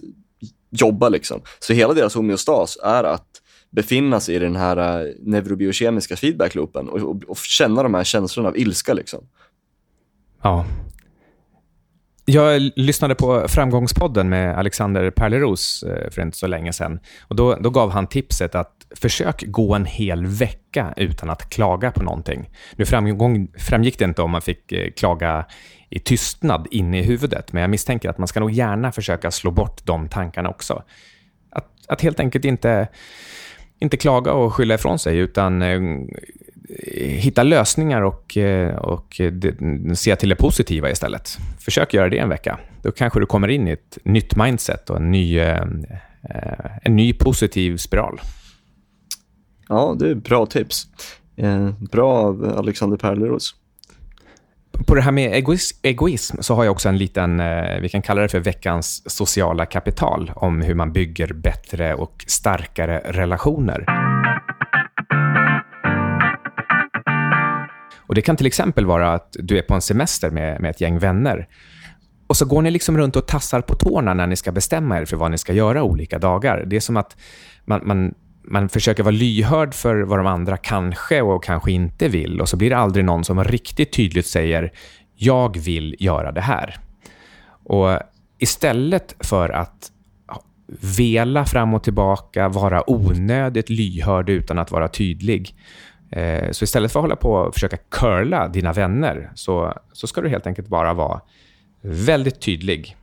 jobba 0.70 1.10
liksom. 1.10 1.42
Så 1.60 1.74
hela 1.74 1.94
deras 1.94 2.16
homeostas 2.16 2.78
är 2.84 3.04
att 3.04 3.41
befinna 3.72 4.20
sig 4.20 4.36
i 4.36 4.40
den 4.40 4.56
här 4.56 4.78
eh, 4.78 5.14
neurobiokemiska 5.20 6.16
feedbackloopen 6.16 6.90
och, 6.90 7.00
och, 7.00 7.24
och, 7.28 7.38
känna 7.38 7.84
de 7.84 7.94
här 7.94 8.04
känslorna 8.04 8.50
av 8.50 8.58
ilska. 8.58 8.94
Liksom. 8.94 9.24
Ja. 10.42 10.66
Jag 12.26 12.72
lyssnade 12.76 13.16
på 13.16 13.48
Framgångspodden 13.48 14.30
med 14.30 14.58
Alexander 14.58 15.12
Perleros 15.12 15.84
eh, 15.84 16.12
för 16.12 16.22
inte 16.22 16.38
så 16.38 16.48
länge 16.48 16.74
sedan. 16.74 17.00
Och 17.22 17.36
då, 17.36 17.56
då 17.56 17.70
gav 17.70 17.92
han 17.92 18.08
tipset 18.08 18.56
att 18.56 18.88
försök 18.96 19.44
gå 19.48 19.76
en 19.76 19.86
hel 19.86 20.26
vecka 20.26 20.94
utan 20.98 21.30
att 21.30 21.50
klaga 21.50 21.92
på 21.92 22.04
någonting. 22.04 22.50
Nu 22.76 22.86
framgång, 22.86 23.48
framgick 23.58 24.00
det 24.00 24.06
inte 24.06 24.22
om 24.22 24.32
man 24.32 24.42
fick 24.42 24.72
eh, 24.72 24.92
klaga 24.92 25.46
i 25.90 26.00
tystnad 26.00 26.68
inne 26.72 27.00
i 27.00 27.04
huvudet, 27.04 27.54
men 27.54 27.62
jag 27.62 27.70
misstänker 27.70 28.10
att 28.10 28.18
man 28.18 28.28
ska 28.28 28.40
nog 28.40 28.52
gärna 28.52 28.92
försöka 28.92 29.32
slå 29.32 29.52
bort 29.52 29.86
de 29.86 30.10
tankarna 30.10 30.50
också. 30.50 30.84
Att, 31.52 31.68
att 31.88 32.02
helt 32.02 32.20
enkelt 32.20 32.46
inte 32.46 32.88
inte 33.82 33.98
klaga 33.98 34.34
och 34.34 34.54
skylla 34.54 34.74
ifrån 34.74 35.00
sig, 35.00 35.18
utan 35.18 35.62
eh, 35.62 35.80
hitta 37.00 37.44
lösningar 37.44 38.02
och, 38.02 38.38
eh, 38.38 38.76
och 38.76 39.22
eh, 39.22 39.34
se 39.94 40.16
till 40.16 40.30
det 40.30 40.36
positiva 40.36 40.92
istället. 40.92 41.38
Försök 41.60 41.94
göra 41.94 42.10
det 42.10 42.18
en 42.18 42.30
vecka. 42.30 42.60
Då 42.82 42.92
kanske 42.92 43.20
du 43.20 43.26
kommer 43.26 43.48
in 43.48 43.68
i 43.68 43.72
ett 43.72 43.98
nytt 44.04 44.36
mindset 44.36 44.90
och 44.90 44.98
en 44.98 45.12
ny, 45.12 45.40
eh, 45.40 45.62
eh 46.30 46.72
en 46.82 46.96
ny 46.96 47.14
positiv 47.14 47.78
spiral. 47.78 48.22
Ja, 49.70 49.96
det 50.00 50.10
är 50.10 50.16
bra 50.16 50.46
tips. 50.46 50.88
Bra 51.92 52.14
av 52.14 52.58
Alexander 52.58 52.98
Perleros 52.98 53.56
på 54.88 54.96
det 54.96 55.02
här 55.02 55.12
med 55.12 55.34
egoism, 55.34 55.78
egoism, 55.82 56.38
så 56.40 56.56
har 56.56 56.64
jag 56.64 56.72
också 56.72 56.90
en 56.90 56.98
liten, 56.98 57.40
eh, 57.40 57.80
vi 57.82 57.90
kan 57.90 58.02
kalla 58.02 58.22
det 58.22 58.30
för 58.30 58.40
veckans 58.40 59.12
sociala 59.12 59.66
kapital, 59.66 60.32
om 60.36 60.62
hur 60.62 60.76
man 60.76 60.94
bygger 60.94 61.34
bättre 61.34 61.94
och 61.94 62.26
starkare 62.28 63.02
relationer. 63.06 63.86
Och 68.08 68.16
Det 68.16 68.22
kan 68.22 68.36
till 68.36 68.46
exempel 68.46 68.86
vara 68.86 69.14
att 69.14 69.36
du 69.40 69.58
är 69.58 69.62
på 69.62 69.74
en 69.74 69.82
semester 69.82 70.30
med, 70.30 70.62
med 70.62 70.72
ett 70.72 70.82
gäng 70.82 71.00
vänner 71.00 71.48
och 72.32 72.38
så 72.38 72.46
går 72.46 72.62
ni 72.62 72.72
liksom 72.72 72.98
runt 72.98 73.16
och 73.16 73.28
tassar 73.28 73.62
på 73.62 73.76
tårna 73.76 74.14
när 74.14 74.28
ni 74.28 74.36
ska 74.36 74.52
bestämma 74.52 75.00
er 75.00 75.06
för 75.06 75.18
vad 75.18 75.32
ni 75.32 75.38
ska 75.38 75.54
göra 75.54 75.84
olika 75.84 76.20
dagar. 76.20 76.64
Det 76.68 76.76
är 76.76 76.80
som 76.80 76.98
att 76.98 77.18
man, 77.66 77.82
man 77.84 78.14
man 78.44 78.70
försöker 78.70 79.04
vara 79.04 79.16
lyhörd 79.16 79.74
för 79.74 80.02
vad 80.02 80.20
de 80.20 80.28
andra 80.28 80.58
kanske 80.58 81.22
och 81.22 81.44
kanske 81.44 81.72
inte 81.72 82.08
vill 82.08 82.42
och 82.42 82.50
så 82.50 82.58
blir 82.58 82.70
det 82.70 82.78
aldrig 82.78 83.06
någon 83.06 83.24
som 83.24 83.44
riktigt 83.44 83.94
tydligt 83.94 84.28
säger 84.28 84.72
“jag 85.16 85.58
vill 85.58 85.96
göra 86.00 86.32
det 86.32 86.42
här”. 86.42 86.78
Och 87.64 88.00
istället 88.40 89.16
för 89.20 89.50
att 89.50 89.92
vela 90.98 91.46
fram 91.46 91.74
och 91.74 91.84
tillbaka, 91.84 92.50
vara 92.50 92.90
onödigt 92.90 93.70
lyhörd 93.70 94.30
utan 94.30 94.60
att 94.60 94.72
vara 94.72 94.88
tydlig, 94.88 95.56
eh, 96.12 96.52
så 96.52 96.64
istället 96.64 96.92
för 96.92 97.00
att 97.00 97.04
hålla 97.04 97.16
på 97.16 97.34
och 97.34 97.54
försöka 97.54 97.78
curla 97.78 98.48
dina 98.48 98.74
vänner, 98.74 99.32
så, 99.36 99.74
så 99.94 100.08
ska 100.08 100.22
du 100.22 100.30
helt 100.30 100.48
enkelt 100.48 100.68
bara 100.68 100.94
vara 100.94 101.22
väldigt 101.82 102.42
tydlig. 102.42 102.96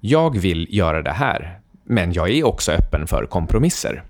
Jag 0.00 0.38
vill 0.38 0.66
göra 0.70 1.02
det 1.02 1.12
här, 1.12 1.60
men 1.84 2.12
jag 2.12 2.30
är 2.30 2.46
också 2.46 2.72
öppen 2.72 3.06
för 3.06 3.26
kompromisser 3.26 4.04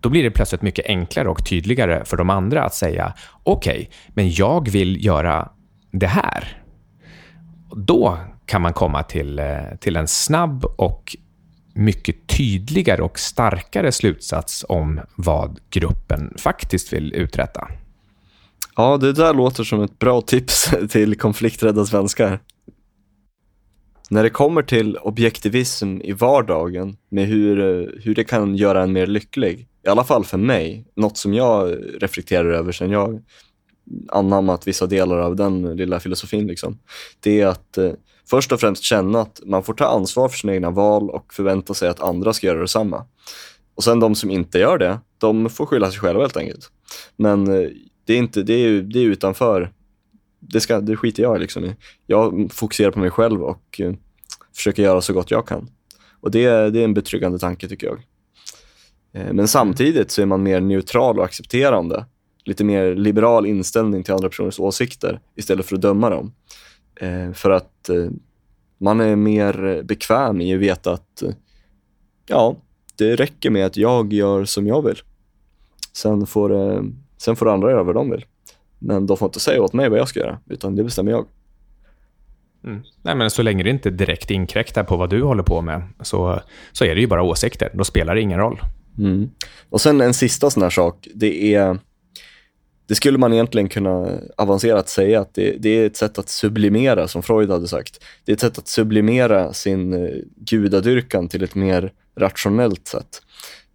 då 0.00 0.08
blir 0.08 0.22
det 0.22 0.30
plötsligt 0.30 0.62
mycket 0.62 0.86
enklare 0.86 1.28
och 1.28 1.46
tydligare 1.46 2.04
för 2.04 2.16
de 2.16 2.30
andra 2.30 2.64
att 2.64 2.74
säga 2.74 3.14
okej, 3.42 3.72
okay, 3.72 3.86
men 4.08 4.30
jag 4.30 4.68
vill 4.68 5.04
göra 5.04 5.48
det 5.92 6.06
här. 6.06 6.62
Då 7.76 8.18
kan 8.46 8.62
man 8.62 8.72
komma 8.72 9.02
till, 9.02 9.38
eh, 9.38 9.46
till 9.80 9.96
en 9.96 10.08
snabb 10.08 10.64
och 10.64 11.16
mycket 11.74 12.26
tydligare 12.26 13.02
och 13.02 13.18
starkare 13.18 13.92
slutsats 13.92 14.64
om 14.68 15.00
vad 15.16 15.58
gruppen 15.70 16.34
faktiskt 16.38 16.92
vill 16.92 17.14
uträtta. 17.14 17.68
Ja, 18.76 18.96
det 18.96 19.12
där 19.12 19.34
låter 19.34 19.64
som 19.64 19.82
ett 19.82 19.98
bra 19.98 20.20
tips 20.20 20.70
till 20.90 21.18
konflikträdda 21.18 21.84
svenskar. 21.84 22.40
När 24.12 24.22
det 24.22 24.30
kommer 24.30 24.62
till 24.62 24.96
objektivism 24.96 26.00
i 26.00 26.12
vardagen, 26.12 26.96
med 27.08 27.26
hur, 27.26 27.60
eh, 27.60 27.88
hur 28.02 28.14
det 28.14 28.24
kan 28.24 28.56
göra 28.56 28.82
en 28.82 28.92
mer 28.92 29.06
lycklig, 29.06 29.68
i 29.86 29.88
alla 29.88 30.04
fall 30.04 30.24
för 30.24 30.38
mig, 30.38 30.86
något 30.96 31.16
som 31.16 31.34
jag 31.34 31.76
reflekterar 31.98 32.52
över 32.52 32.72
sen 32.72 32.90
jag 32.90 33.22
anammat 34.08 34.68
vissa 34.68 34.86
delar 34.86 35.18
av 35.18 35.36
den 35.36 35.76
lilla 35.76 36.00
filosofin, 36.00 36.46
liksom, 36.46 36.78
det 37.20 37.40
är 37.40 37.46
att 37.46 37.78
eh, 37.78 37.92
först 38.30 38.52
och 38.52 38.60
främst 38.60 38.82
känna 38.82 39.20
att 39.20 39.40
man 39.44 39.62
får 39.62 39.74
ta 39.74 39.84
ansvar 39.84 40.28
för 40.28 40.38
sina 40.38 40.54
egna 40.54 40.70
val 40.70 41.10
och 41.10 41.34
förvänta 41.34 41.74
sig 41.74 41.88
att 41.88 42.00
andra 42.00 42.32
ska 42.32 42.46
göra 42.46 42.60
detsamma. 42.60 43.06
Och 43.74 43.84
sen 43.84 44.00
de 44.00 44.14
som 44.14 44.30
inte 44.30 44.58
gör 44.58 44.78
det, 44.78 44.98
de 45.18 45.50
får 45.50 45.66
skylla 45.66 45.90
sig 45.90 46.00
själva 46.00 46.20
helt 46.20 46.36
enkelt. 46.36 46.70
Men 47.16 47.46
eh, 47.46 47.68
det 48.06 48.12
är, 48.12 48.18
inte, 48.18 48.42
det 48.42 48.54
är, 48.54 48.82
det 48.82 48.98
är 48.98 49.04
utanför, 49.04 49.72
det, 50.40 50.60
ska, 50.60 50.80
det 50.80 50.96
skiter 50.96 51.22
jag 51.22 51.40
liksom 51.40 51.64
i. 51.64 51.76
Jag 52.06 52.50
fokuserar 52.52 52.90
på 52.90 52.98
mig 52.98 53.10
själv 53.10 53.42
och 53.42 53.80
eh, 53.80 53.94
försöker 54.56 54.82
göra 54.82 55.00
så 55.00 55.12
gott 55.12 55.30
jag 55.30 55.46
kan. 55.46 55.70
Och 56.20 56.30
det, 56.30 56.70
det 56.70 56.80
är 56.80 56.84
en 56.84 56.94
betryggande 56.94 57.38
tanke 57.38 57.68
tycker 57.68 57.86
jag. 57.86 58.02
Eh, 59.12 59.32
men 59.32 59.48
samtidigt 59.48 60.10
så 60.10 60.22
är 60.22 60.26
man 60.26 60.42
mer 60.42 60.60
neutral 60.60 61.18
och 61.18 61.24
accepterande. 61.24 62.06
Lite 62.44 62.64
mer 62.64 62.94
liberal 62.94 63.46
inställning 63.46 64.02
till 64.02 64.14
andra 64.14 64.28
personers 64.28 64.60
åsikter 64.60 65.20
istället 65.36 65.66
för 65.66 65.76
att 65.76 65.82
döma 65.82 66.10
dem. 66.10 66.32
Eh, 67.00 67.32
för 67.32 67.50
att 67.50 67.88
eh, 67.88 68.08
man 68.78 69.00
är 69.00 69.16
mer 69.16 69.82
bekväm 69.82 70.40
i 70.40 70.54
att 70.54 70.60
veta 70.60 70.92
att 70.92 71.22
eh, 71.22 71.30
ja, 72.26 72.56
det 72.96 73.16
räcker 73.16 73.50
med 73.50 73.66
att 73.66 73.76
jag 73.76 74.12
gör 74.12 74.44
som 74.44 74.66
jag 74.66 74.86
vill. 74.86 74.98
Sen 75.92 76.26
får, 76.26 76.74
eh, 76.74 76.82
sen 77.18 77.36
får 77.36 77.48
andra 77.48 77.70
göra 77.70 77.82
vad 77.82 77.94
de 77.94 78.10
vill. 78.10 78.24
Men 78.80 79.06
de 79.06 79.16
får 79.16 79.26
inte 79.26 79.40
säga 79.40 79.62
åt 79.62 79.72
mig 79.72 79.88
vad 79.88 79.98
jag 79.98 80.08
ska 80.08 80.20
göra, 80.20 80.38
utan 80.46 80.76
det 80.76 80.84
bestämmer 80.84 81.10
jag. 81.10 81.26
Mm. 82.64 82.82
Nej, 83.02 83.14
men 83.14 83.30
så 83.30 83.42
länge 83.42 83.62
det 83.62 83.70
inte 83.70 83.90
direkt 83.90 84.30
inkräktar 84.30 84.84
på 84.84 84.96
vad 84.96 85.10
du 85.10 85.22
håller 85.22 85.42
på 85.42 85.60
med 85.60 85.82
så, 86.00 86.40
så 86.72 86.84
är 86.84 86.94
det 86.94 87.00
ju 87.00 87.06
bara 87.06 87.22
åsikter. 87.22 87.70
Då 87.74 87.84
spelar 87.84 88.14
det 88.14 88.20
ingen 88.20 88.38
roll. 88.38 88.60
Mm. 88.98 89.30
Och 89.70 89.80
sen 89.80 90.00
en 90.00 90.14
sista 90.14 90.50
sån 90.50 90.62
här 90.62 90.70
sak, 90.70 91.08
det 91.14 91.54
är 91.54 91.78
det 92.90 92.94
skulle 92.94 93.18
man 93.18 93.32
egentligen 93.32 93.68
kunna 93.68 94.08
avancerat 94.36 94.88
säga 94.88 95.20
att 95.20 95.34
det, 95.34 95.56
det, 95.58 95.68
är 95.68 95.86
ett 95.86 95.96
sätt 95.96 96.18
att 96.18 96.28
sublimera, 96.28 97.08
som 97.08 97.22
Freud 97.22 97.50
hade 97.50 97.68
sagt. 97.68 98.04
Det 98.24 98.32
är 98.32 98.34
ett 98.34 98.40
sätt 98.40 98.58
att 98.58 98.68
sublimera 98.68 99.52
sin 99.52 99.92
eh, 99.92 100.10
gudadyrkan 100.36 101.28
till 101.28 101.42
ett 101.42 101.54
mer 101.54 101.92
rationellt 102.16 102.86
sätt. 102.86 103.22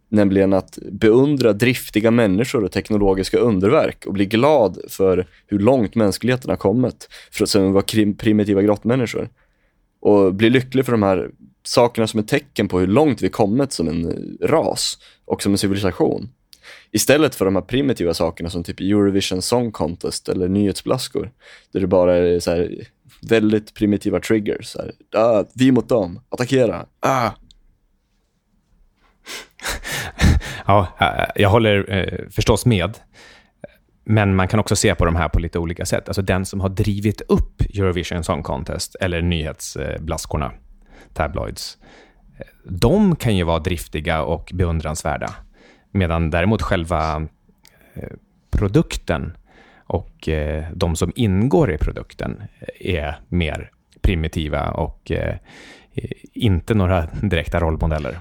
Nämligen 0.10 0.54
att 0.54 0.80
beundra 0.92 1.54
driftiga 1.54 2.12
människor 2.12 2.64
och 2.64 2.72
teknologiska 2.72 3.38
underverk 3.38 4.06
och 4.06 4.14
bli 4.14 4.26
glad 4.26 4.78
för 4.90 5.28
hur 5.48 5.60
långt 5.60 5.96
mänskligheten 5.96 6.50
har 6.50 6.58
kommit 6.58 7.10
för 7.32 7.44
att 7.44 7.50
sen 7.50 7.74
vara 7.74 7.84
primitiva 8.18 8.62
grottmänniskor. 8.62 9.30
Och 10.00 10.34
bli 10.34 10.50
lycklig 10.50 10.86
för 10.86 10.92
de 10.92 11.04
här 11.04 11.30
sakerna 11.64 12.08
som 12.08 12.20
är 12.20 12.24
tecken 12.24 12.68
på 12.68 12.80
hur 12.80 12.88
långt 12.88 13.22
vi 13.22 13.30
kommit 13.30 13.74
som 13.74 13.88
en 13.88 14.38
ras 14.42 14.98
och 15.26 15.44
som 15.44 15.52
en 15.52 15.58
civilisation. 15.58 16.30
Istället 16.92 17.36
för 17.36 17.46
de 17.46 17.56
här 17.56 17.62
primitiva 17.62 18.14
sakerna 18.14 18.50
som 18.50 18.64
typ 18.64 18.80
Eurovision 18.80 19.42
Song 19.42 19.72
Contest 19.72 20.30
eller 20.30 20.48
nyhetsblaskor. 20.48 21.32
Där 21.72 21.80
det 21.80 21.88
bara 21.88 22.16
är 22.16 22.40
så 22.40 22.52
här 22.52 22.88
väldigt 23.22 23.74
primitiva 23.74 24.20
triggers. 24.20 24.68
Så 24.68 24.80
här, 24.80 24.92
ah, 25.22 25.44
vi 25.54 25.72
mot 25.72 25.90
dem, 25.90 26.20
attackera, 26.30 26.86
ah 27.00 27.30
ja, 30.66 30.88
eh, 31.00 31.26
jag 31.36 31.50
håller 31.50 31.94
eh, 31.94 32.30
förstås 32.30 32.66
med. 32.66 32.98
Men 34.04 34.36
man 34.36 34.48
kan 34.48 34.60
också 34.60 34.76
se 34.76 34.96
på 34.96 35.06
de 35.06 35.16
här 35.16 35.30
på 35.30 35.40
lite 35.40 35.60
olika 35.60 35.86
sätt. 35.86 36.10
Alltså 36.10 36.22
den 36.22 36.46
som 36.46 36.60
har 36.60 36.70
drivit 36.70 37.22
upp 37.22 37.62
Eurovision 37.62 38.24
Song 38.24 38.44
Contest 38.44 38.96
eller 38.96 39.22
nyhetsblaskorna, 39.22 40.52
tabloids, 41.14 41.78
eh, 42.40 42.46
de 42.64 43.16
kan 43.16 43.36
ju 43.38 43.44
vara 43.44 43.60
driftiga 43.60 44.24
och 44.24 44.52
beundransvärda. 44.54 45.34
Medan 45.92 46.30
däremot 46.30 46.62
själva 46.62 47.28
eh, 47.94 48.10
produkten 48.52 49.38
och 49.88 50.30
de 50.74 50.96
som 50.96 51.12
ingår 51.16 51.72
i 51.72 51.78
produkten 51.78 52.44
är 52.80 53.20
mer 53.28 53.72
primitiva 54.02 54.72
och 54.72 55.12
inte 56.34 56.74
några 56.74 57.02
direkta 57.22 57.60
rollmodeller. 57.60 58.18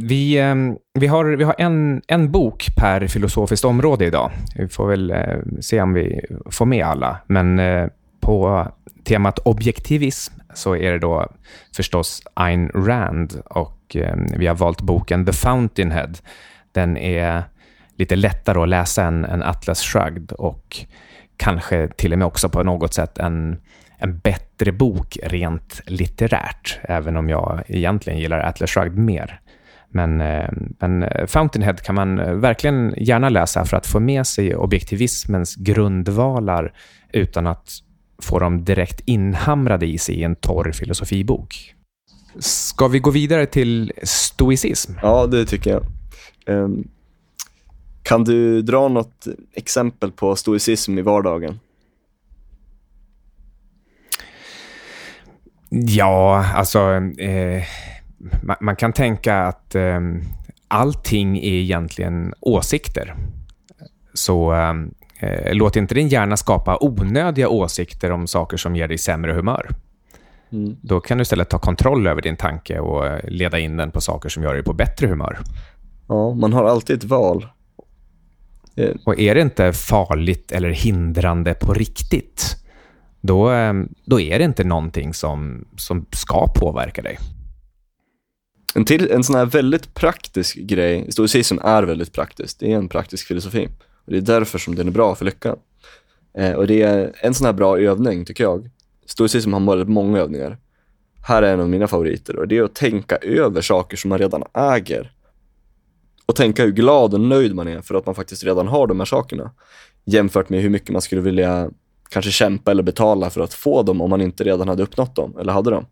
Vi, 0.00 0.38
ehm, 0.38 0.76
vi, 0.94 1.06
har, 1.06 1.24
vi 1.24 1.44
har 1.44 1.54
en, 1.58 2.02
en 2.08 2.30
bok 2.30 2.66
per 2.76 3.06
filosofiskt 3.06 3.64
område 3.64 4.04
idag. 4.04 4.30
Vi 4.54 4.68
får 4.68 4.88
väl 4.88 5.10
eh, 5.10 5.38
se 5.60 5.80
om 5.80 5.94
vi 5.94 6.20
får 6.50 6.66
med 6.66 6.86
alla. 6.86 7.18
Men 7.26 7.58
eh, 7.58 7.86
på 8.20 8.68
temat 9.04 9.38
objektivism 9.38 10.34
så 10.54 10.76
är 10.76 10.92
det 10.92 10.98
då 10.98 11.26
förstås 11.76 12.22
Ayn 12.34 12.68
Rand 12.68 13.40
och 13.44 13.96
eh, 13.96 14.16
vi 14.36 14.46
har 14.46 14.54
valt 14.54 14.80
boken 14.80 15.26
The 15.26 15.32
Fountainhead. 15.32 16.12
Den 16.72 16.96
är 16.96 17.42
lite 17.96 18.16
lättare 18.16 18.58
att 18.62 18.68
läsa 18.68 19.04
än, 19.04 19.24
än 19.24 19.42
Atlas 19.42 19.82
Shrugged 19.82 20.32
och 20.32 20.76
kanske 21.36 21.88
till 21.88 22.12
och 22.12 22.18
med 22.18 22.26
också 22.26 22.48
på 22.48 22.62
något 22.62 22.94
sätt 22.94 23.18
en, 23.18 23.60
en 23.98 24.18
bättre 24.18 24.72
bok 24.72 25.18
rent 25.22 25.80
litterärt, 25.86 26.78
även 26.82 27.16
om 27.16 27.28
jag 27.28 27.62
egentligen 27.66 28.18
gillar 28.18 28.38
Atlas 28.40 28.70
Shrugged 28.70 28.98
mer. 28.98 29.40
Men, 29.90 30.20
eh, 30.20 30.50
men 30.78 31.04
Fountainhead 31.26 31.76
kan 31.76 31.94
man 31.94 32.40
verkligen 32.40 32.94
gärna 32.96 33.28
läsa 33.28 33.64
för 33.64 33.76
att 33.76 33.86
få 33.86 34.00
med 34.00 34.26
sig 34.26 34.56
objektivismens 34.56 35.54
grundvalar 35.54 36.72
utan 37.12 37.46
att 37.46 37.70
få 38.22 38.38
dem 38.38 38.64
direkt 38.64 39.00
inhamrade 39.04 39.86
i 39.86 39.98
sig 39.98 40.14
i 40.14 40.22
en 40.22 40.36
torr 40.36 40.72
filosofibok. 40.72 41.74
Ska 42.38 42.88
vi 42.88 42.98
gå 42.98 43.10
vidare 43.10 43.46
till 43.46 43.92
stoicism? 44.02 44.92
Ja, 45.02 45.26
det 45.26 45.46
tycker 45.46 45.70
jag. 45.70 45.84
Um, 46.46 46.88
kan 48.02 48.24
du 48.24 48.62
dra 48.62 48.88
något 48.88 49.26
exempel 49.54 50.12
på 50.12 50.36
stoicism 50.36 50.98
i 50.98 51.02
vardagen? 51.02 51.60
Ja, 55.68 56.46
alltså... 56.54 56.80
Eh, 57.18 57.62
man, 58.42 58.56
man, 58.60 58.76
kan 58.76 58.92
tänka 58.92 59.38
att 59.38 59.74
eh, 59.74 60.00
allting 60.68 61.38
är 61.38 61.54
egentligen 61.54 62.34
åsikter. 62.40 63.14
Så 64.14 64.52
eh, 64.52 64.74
Eh, 65.18 65.54
låt 65.54 65.76
inte 65.76 65.94
din 65.94 66.08
hjärna 66.08 66.36
skapa 66.36 66.78
onödiga 66.80 67.48
åsikter 67.48 68.10
om 68.10 68.26
saker 68.26 68.56
som 68.56 68.76
ger 68.76 68.88
dig 68.88 68.98
sämre 68.98 69.32
humör. 69.32 69.68
Mm. 70.52 70.76
Då 70.82 71.00
kan 71.00 71.18
du 71.18 71.22
istället 71.22 71.50
ta 71.50 71.58
kontroll 71.58 72.06
över 72.06 72.22
din 72.22 72.36
tanke 72.36 72.78
och 72.78 73.06
eh, 73.06 73.20
leda 73.28 73.58
in 73.58 73.76
den 73.76 73.90
på 73.90 74.00
saker 74.00 74.28
som 74.28 74.42
gör 74.42 74.54
dig 74.54 74.62
på 74.62 74.72
bättre 74.72 75.06
humör. 75.06 75.38
Ja, 76.08 76.34
man 76.34 76.52
har 76.52 76.64
alltid 76.64 76.96
ett 76.96 77.04
val. 77.04 77.46
Eh. 78.76 78.94
Och 79.04 79.18
är 79.18 79.34
det 79.34 79.40
inte 79.40 79.72
farligt 79.72 80.52
eller 80.52 80.70
hindrande 80.70 81.54
på 81.54 81.72
riktigt, 81.72 82.56
då, 83.20 83.50
då 84.04 84.20
är 84.20 84.38
det 84.38 84.44
inte 84.44 84.64
någonting 84.64 85.14
som, 85.14 85.64
som 85.76 86.06
ska 86.12 86.46
påverka 86.54 87.02
dig. 87.02 87.18
En, 88.74 88.84
till, 88.84 89.10
en 89.10 89.24
sån 89.24 89.36
här 89.36 89.46
väldigt 89.46 89.94
praktisk 89.94 90.56
grej, 90.56 91.12
stoicism 91.12 91.58
är 91.62 91.82
väldigt 91.82 92.12
praktiskt, 92.12 92.60
det 92.60 92.72
är 92.72 92.76
en 92.76 92.88
praktisk 92.88 93.26
filosofi. 93.26 93.68
Och 94.04 94.12
det 94.12 94.16
är 94.16 94.22
därför 94.22 94.58
som 94.58 94.74
den 94.74 94.88
är 94.88 94.92
bra 94.92 95.14
för 95.14 95.24
lyckan. 95.24 95.58
Eh, 96.38 96.52
och 96.52 96.66
det 96.66 96.82
är 96.82 97.12
en 97.20 97.34
sån 97.34 97.46
här 97.46 97.52
bra 97.52 97.78
övning 97.78 98.24
tycker 98.24 98.44
jag. 98.44 98.70
Stoicism 99.06 99.52
har 99.52 99.60
väldigt 99.60 99.88
många 99.88 100.18
övningar. 100.18 100.58
Här 101.22 101.42
är 101.42 101.52
en 101.52 101.60
av 101.60 101.68
mina 101.68 101.88
favoriter 101.88 102.36
och 102.36 102.48
det 102.48 102.58
är 102.58 102.62
att 102.62 102.74
tänka 102.74 103.16
över 103.16 103.60
saker 103.60 103.96
som 103.96 104.08
man 104.08 104.18
redan 104.18 104.44
äger. 104.54 105.12
Och 106.26 106.36
tänka 106.36 106.64
hur 106.64 106.72
glad 106.72 107.14
och 107.14 107.20
nöjd 107.20 107.54
man 107.54 107.68
är 107.68 107.80
för 107.80 107.94
att 107.94 108.06
man 108.06 108.14
faktiskt 108.14 108.44
redan 108.44 108.68
har 108.68 108.86
de 108.86 109.00
här 109.00 109.04
sakerna. 109.06 109.50
Jämfört 110.04 110.48
med 110.48 110.62
hur 110.62 110.70
mycket 110.70 110.90
man 110.90 111.02
skulle 111.02 111.20
vilja 111.20 111.70
kanske 112.08 112.30
kämpa 112.30 112.70
eller 112.70 112.82
betala 112.82 113.30
för 113.30 113.40
att 113.40 113.54
få 113.54 113.82
dem 113.82 114.00
om 114.00 114.10
man 114.10 114.20
inte 114.20 114.44
redan 114.44 114.68
hade 114.68 114.82
uppnått 114.82 115.16
dem 115.16 115.36
eller 115.40 115.52
hade 115.52 115.70
dem. 115.70 115.86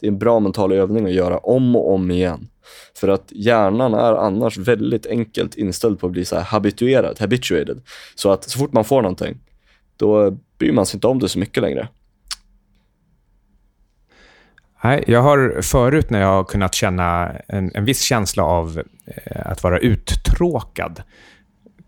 Det 0.00 0.06
är 0.06 0.10
en 0.10 0.18
bra 0.18 0.40
mental 0.40 0.72
övning 0.72 1.06
att 1.06 1.12
göra 1.12 1.38
om 1.38 1.76
och 1.76 1.94
om 1.94 2.10
igen. 2.10 2.48
För 2.96 3.08
att 3.08 3.32
hjärnan 3.32 3.94
är 3.94 4.12
annars 4.12 4.58
väldigt 4.58 5.06
enkelt 5.06 5.54
inställd 5.54 6.00
på 6.00 6.06
att 6.06 6.12
bli 6.12 6.24
så 6.24 6.36
här 6.36 6.42
habituerad, 6.42 7.20
habituated. 7.20 7.82
Så 8.14 8.32
att 8.32 8.44
så 8.44 8.58
fort 8.58 8.72
man 8.72 8.84
får 8.84 9.02
någonting, 9.02 9.38
då 9.96 10.30
bryr 10.58 10.72
man 10.72 10.86
sig 10.86 10.96
inte 10.96 11.06
om 11.06 11.18
det 11.18 11.28
så 11.28 11.38
mycket 11.38 11.62
längre. 11.62 11.88
Nej, 14.84 15.04
jag 15.06 15.22
har 15.22 15.62
förut 15.62 16.10
när 16.10 16.20
jag 16.20 16.28
har 16.28 16.44
kunnat 16.44 16.74
känna 16.74 17.32
en, 17.48 17.70
en 17.74 17.84
viss 17.84 18.02
känsla 18.02 18.42
av 18.42 18.82
eh, 19.06 19.50
att 19.50 19.62
vara 19.62 19.78
uttråkad, 19.78 21.02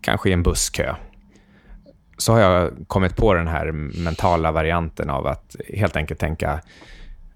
kanske 0.01 0.29
i 0.29 0.33
en 0.33 0.43
busskö, 0.43 0.95
så 2.17 2.33
har 2.33 2.39
jag 2.39 2.71
kommit 2.87 3.15
på 3.15 3.33
den 3.33 3.47
här 3.47 3.71
mentala 4.03 4.51
varianten 4.51 5.09
av 5.09 5.27
att 5.27 5.55
helt 5.73 5.95
enkelt 5.95 6.19
tänka, 6.19 6.61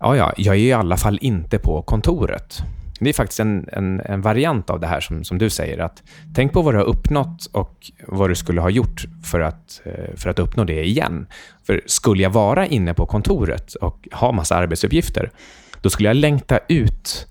ja, 0.01 0.17
ja, 0.17 0.33
jag 0.37 0.55
är 0.55 0.59
i 0.59 0.73
alla 0.73 0.97
fall 0.97 1.19
inte 1.21 1.59
på 1.59 1.81
kontoret. 1.81 2.63
Det 2.99 3.09
är 3.09 3.13
faktiskt 3.13 3.39
en, 3.39 3.69
en, 3.71 3.99
en, 3.99 4.21
variant 4.21 4.69
av 4.69 4.79
det 4.79 4.87
här 4.87 4.99
som, 4.99 5.23
som 5.23 5.37
du 5.37 5.49
säger. 5.49 5.77
att 5.77 6.03
Tänk 6.35 6.53
på 6.53 6.61
vad 6.61 6.73
du 6.73 6.77
har 6.77 6.85
uppnått 6.85 7.45
och 7.51 7.91
vad 8.07 8.29
du 8.29 8.35
skulle 8.35 8.61
ha 8.61 8.69
gjort 8.69 9.05
för 9.23 9.39
att, 9.39 9.81
eh, 9.85 10.15
för 10.15 10.29
att 10.29 10.39
uppnå 10.39 10.63
det 10.63 10.83
igen. 10.83 11.27
För 11.63 11.81
skulle 11.85 12.23
jag 12.23 12.29
vara 12.29 12.67
inne 12.67 12.93
på 12.93 13.05
kontoret 13.05 13.73
och 13.73 14.07
ha 14.11 14.31
massa 14.31 14.55
arbetsuppgifter, 14.55 15.31
då 15.81 15.89
skulle 15.89 16.09
jag 16.09 16.15
längta 16.15 16.59
ut 16.67 17.27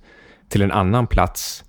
till 0.48 0.62
en 0.62 0.72
annan 0.72 1.06
plats 1.06 1.64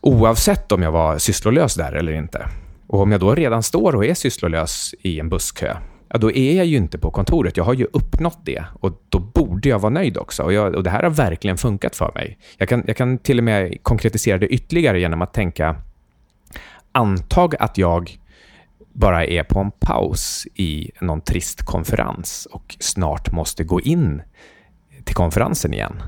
oavsett 0.00 0.72
om 0.72 0.82
jag 0.82 0.92
var 0.92 1.18
sysslolös 1.18 1.74
där 1.74 1.92
eller 1.92 2.12
inte. 2.12 2.48
Och 2.86 3.00
om 3.00 3.12
jag 3.12 3.20
då 3.20 3.34
redan 3.34 3.62
står 3.62 3.96
och 3.96 4.04
är 4.04 4.14
sysslolös 4.14 4.94
i 5.02 5.20
en 5.20 5.28
busskö, 5.28 5.76
ja, 6.12 6.18
då 6.18 6.32
är 6.32 6.56
jag 6.56 6.66
ju 6.66 6.76
inte 6.76 6.98
på 6.98 7.10
kontoret. 7.10 7.56
Jag 7.56 7.64
har 7.64 7.74
ju 7.74 7.86
uppnått 7.92 8.38
det 8.44 8.64
och 8.80 9.02
då 9.08 9.18
borde 9.18 9.68
jag 9.68 9.78
vara 9.78 9.92
nöjd 9.92 10.16
också. 10.16 10.42
Och, 10.42 10.52
jag, 10.52 10.74
och 10.74 10.82
det 10.82 10.90
här 10.90 11.02
har 11.02 11.10
verkligen 11.10 11.56
funkat 11.56 11.96
för 11.96 12.12
mig. 12.14 12.38
Jag 12.56 12.68
kan, 12.68 12.84
jag 12.86 12.96
kan 12.96 13.18
till 13.18 13.38
och 13.38 13.44
med 13.44 13.82
konkretisera 13.82 14.38
det 14.38 14.46
ytterligare 14.46 15.00
genom 15.00 15.22
att 15.22 15.34
tänka, 15.34 15.76
antag 16.92 17.54
att 17.58 17.78
jag 17.78 18.18
bara 18.92 19.24
är 19.24 19.42
på 19.42 19.60
en 19.60 19.70
paus 19.70 20.46
i 20.54 20.90
någon 21.00 21.20
trist 21.20 21.62
konferens 21.62 22.48
och 22.50 22.76
snart 22.80 23.32
måste 23.32 23.64
gå 23.64 23.80
in 23.80 24.22
till 25.04 25.14
konferensen 25.14 25.74
igen. 25.74 26.02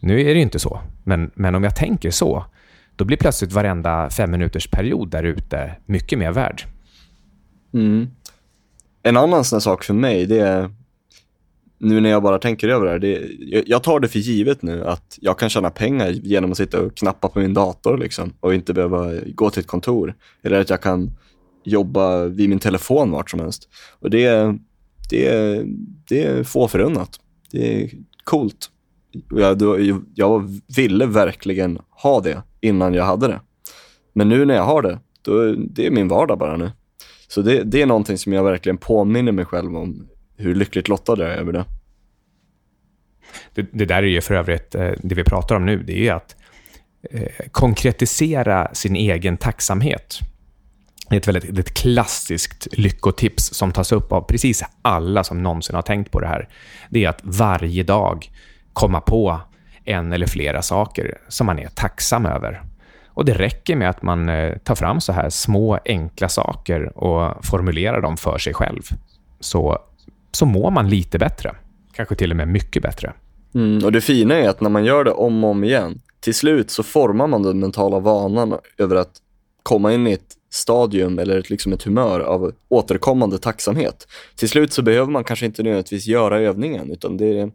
Nu 0.00 0.20
är 0.20 0.24
det 0.24 0.34
ju 0.34 0.42
inte 0.42 0.58
så, 0.58 0.80
men, 1.04 1.30
men 1.34 1.54
om 1.54 1.64
jag 1.64 1.76
tänker 1.76 2.10
så, 2.10 2.44
då 2.96 3.04
blir 3.04 3.16
plötsligt 3.16 3.52
varenda 3.52 4.10
fem 4.10 4.30
minuters 4.30 4.70
period 4.70 5.10
där 5.10 5.22
ute 5.22 5.76
mycket 5.86 6.18
mer 6.18 6.32
värd. 6.32 6.62
Mm. 7.74 8.10
En 9.02 9.16
annan 9.16 9.44
sån 9.44 9.60
sak 9.60 9.84
för 9.84 9.94
mig, 9.94 10.26
det 10.26 10.38
är 10.38 10.70
nu 11.78 12.00
när 12.00 12.10
jag 12.10 12.22
bara 12.22 12.38
tänker 12.38 12.68
över 12.68 12.86
det 12.86 12.90
här, 12.90 12.98
det, 12.98 13.28
jag 13.66 13.82
tar 13.82 14.00
det 14.00 14.08
för 14.08 14.18
givet 14.18 14.62
nu 14.62 14.84
att 14.84 15.18
jag 15.20 15.38
kan 15.38 15.50
tjäna 15.50 15.70
pengar 15.70 16.08
genom 16.08 16.50
att 16.50 16.56
sitta 16.56 16.80
och 16.80 16.96
knappa 16.96 17.28
på 17.28 17.38
min 17.38 17.54
dator 17.54 17.98
liksom, 17.98 18.32
och 18.40 18.54
inte 18.54 18.74
behöva 18.74 19.12
gå 19.34 19.50
till 19.50 19.60
ett 19.60 19.66
kontor. 19.66 20.14
Eller 20.42 20.60
att 20.60 20.70
jag 20.70 20.82
kan 20.82 21.10
jobba 21.64 22.24
vid 22.24 22.48
min 22.48 22.58
telefon 22.58 23.10
vart 23.10 23.30
som 23.30 23.40
helst. 23.40 23.68
Och 24.00 24.10
det, 24.10 24.54
det, 25.10 25.62
det 26.08 26.24
är 26.24 26.44
få 26.44 26.68
förunnat. 26.68 27.20
Det 27.50 27.82
är 27.82 27.90
coolt. 28.24 28.70
Jag, 29.30 29.62
jag 30.14 30.60
ville 30.76 31.06
verkligen 31.06 31.78
ha 31.90 32.20
det 32.20 32.42
innan 32.60 32.94
jag 32.94 33.04
hade 33.04 33.26
det. 33.26 33.40
Men 34.12 34.28
nu 34.28 34.44
när 34.44 34.54
jag 34.54 34.64
har 34.64 34.82
det, 34.82 34.98
då, 35.22 35.52
det 35.52 35.86
är 35.86 35.90
min 35.90 36.08
vardag 36.08 36.38
bara 36.38 36.56
nu. 36.56 36.70
Så 37.30 37.42
det, 37.42 37.64
det 37.64 37.82
är 37.82 37.86
någonting 37.86 38.18
som 38.18 38.32
jag 38.32 38.44
verkligen 38.44 38.78
påminner 38.78 39.32
mig 39.32 39.44
själv 39.44 39.76
om 39.76 40.08
hur 40.36 40.54
lyckligt 40.54 40.88
lottad 40.88 41.16
jag 41.18 41.30
är 41.30 41.36
över 41.36 41.52
det. 41.52 41.64
det. 43.54 43.66
Det 43.72 43.84
där 43.84 44.02
är 44.02 44.06
ju 44.06 44.20
för 44.20 44.34
övrigt, 44.34 44.74
eh, 44.74 44.90
det 45.02 45.14
vi 45.14 45.24
pratar 45.24 45.56
om 45.56 45.66
nu, 45.66 45.82
det 45.82 46.08
är 46.08 46.14
att 46.14 46.36
eh, 47.10 47.48
konkretisera 47.50 48.74
sin 48.74 48.96
egen 48.96 49.36
tacksamhet. 49.36 50.18
Det 51.08 51.16
är 51.16 51.20
ett 51.20 51.28
väldigt 51.28 51.58
ett 51.58 51.74
klassiskt 51.74 52.68
lyckotips 52.72 53.54
som 53.54 53.72
tas 53.72 53.92
upp 53.92 54.12
av 54.12 54.20
precis 54.20 54.64
alla 54.82 55.24
som 55.24 55.42
någonsin 55.42 55.74
har 55.74 55.82
tänkt 55.82 56.10
på 56.10 56.20
det 56.20 56.26
här. 56.26 56.48
Det 56.88 57.04
är 57.04 57.08
att 57.08 57.20
varje 57.22 57.82
dag 57.82 58.30
komma 58.72 59.00
på 59.00 59.40
en 59.84 60.12
eller 60.12 60.26
flera 60.26 60.62
saker 60.62 61.18
som 61.28 61.46
man 61.46 61.58
är 61.58 61.68
tacksam 61.68 62.26
över. 62.26 62.62
Och 63.20 63.26
Det 63.26 63.34
räcker 63.34 63.76
med 63.76 63.90
att 63.90 64.02
man 64.02 64.28
eh, 64.28 64.56
tar 64.58 64.74
fram 64.74 65.00
så 65.00 65.12
här 65.12 65.30
små 65.30 65.78
enkla 65.84 66.28
saker 66.28 66.98
och 66.98 67.44
formulerar 67.44 68.00
dem 68.00 68.16
för 68.16 68.38
sig 68.38 68.54
själv. 68.54 68.82
Så, 69.40 69.78
så 70.32 70.46
mår 70.46 70.70
man 70.70 70.88
lite 70.88 71.18
bättre. 71.18 71.54
Kanske 71.92 72.14
till 72.14 72.30
och 72.30 72.36
med 72.36 72.48
mycket 72.48 72.82
bättre. 72.82 73.12
Mm, 73.54 73.84
och 73.84 73.92
Det 73.92 74.00
fina 74.00 74.34
är 74.34 74.48
att 74.48 74.60
när 74.60 74.70
man 74.70 74.84
gör 74.84 75.04
det 75.04 75.10
om 75.10 75.44
och 75.44 75.50
om 75.50 75.64
igen, 75.64 76.00
till 76.20 76.34
slut 76.34 76.70
så 76.70 76.82
formar 76.82 77.26
man 77.26 77.42
den 77.42 77.60
mentala 77.60 77.98
vanan 77.98 78.58
över 78.78 78.96
att 78.96 79.12
komma 79.62 79.92
in 79.92 80.06
i 80.06 80.12
ett 80.12 80.34
stadium 80.50 81.18
eller 81.18 81.38
ett, 81.38 81.50
liksom 81.50 81.72
ett 81.72 81.82
humör 81.82 82.20
av 82.20 82.52
återkommande 82.68 83.38
tacksamhet. 83.38 84.08
Till 84.36 84.48
slut 84.48 84.72
så 84.72 84.82
behöver 84.82 85.12
man 85.12 85.24
kanske 85.24 85.46
inte 85.46 85.62
nödvändigtvis 85.62 86.06
göra 86.06 86.40
övningen, 86.40 86.90
utan 86.90 87.16
det 87.16 87.38
är, 87.38 87.50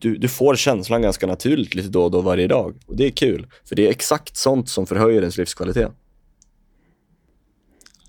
du, 0.00 0.16
du 0.16 0.28
får 0.28 0.56
känslan 0.56 1.02
ganska 1.02 1.26
naturligt 1.26 1.74
lite 1.74 1.88
då 1.88 2.04
och 2.04 2.10
då 2.10 2.20
varje 2.20 2.46
dag. 2.46 2.74
Och 2.86 2.96
det 2.96 3.06
är 3.06 3.10
kul, 3.10 3.46
för 3.68 3.76
det 3.76 3.86
är 3.86 3.90
exakt 3.90 4.36
sånt 4.36 4.68
som 4.68 4.86
förhöjer 4.86 5.20
ens 5.20 5.38
livskvalitet. 5.38 5.92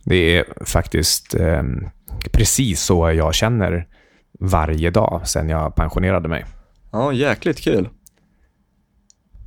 Det 0.03 0.37
är 0.37 0.65
faktiskt 0.65 1.35
eh, 1.35 1.63
precis 2.31 2.81
så 2.81 3.11
jag 3.11 3.35
känner 3.35 3.87
varje 4.39 4.89
dag 4.89 5.21
sedan 5.27 5.49
jag 5.49 5.75
pensionerade 5.75 6.29
mig. 6.29 6.45
Ja, 6.91 7.13
jäkligt 7.13 7.59
kul. 7.59 7.89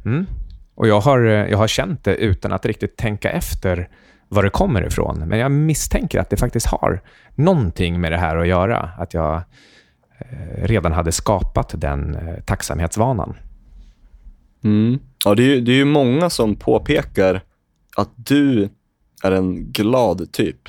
Mm. 0.05 0.27
Och 0.75 0.89
jag 0.89 1.01
har, 1.01 1.21
jag 1.21 1.59
har 1.59 1.69
känt 1.69 2.05
det 2.05 2.15
utan 2.15 2.53
att 2.53 2.67
riktigt 2.67 2.97
tänka 2.97 3.31
efter 3.31 3.89
var 4.29 4.43
det 4.43 4.51
kommer 4.51 4.87
ifrån. 4.87 5.19
Men 5.19 5.39
jag 5.39 5.51
misstänker 5.51 6.21
att 6.21 6.31
det 6.31 6.37
faktiskt 6.37 6.67
har 6.67 7.03
någonting 7.35 8.01
med 8.01 8.13
det 8.13 8.19
här 8.19 8.37
att 8.37 8.47
göra. 8.47 8.91
Att 8.99 9.15
jag 9.15 9.35
eh, 9.35 9.43
redan 10.63 10.93
hade 10.93 11.13
skapat 11.13 11.75
den 11.77 12.15
eh, 12.15 12.41
tacksamhetsvanan. 12.45 13.37
Mm. 14.65 14.99
Ja, 15.25 15.35
det 15.35 15.43
är, 15.43 15.55
ju, 15.55 15.61
det 15.61 15.73
är 15.73 15.77
ju 15.77 15.85
många 15.85 16.31
som 16.31 16.57
påpekar 16.57 17.41
att 17.97 18.11
du 18.17 18.69
är 19.23 19.33
en 19.33 19.73
glad 19.73 20.33
typ. 20.33 20.69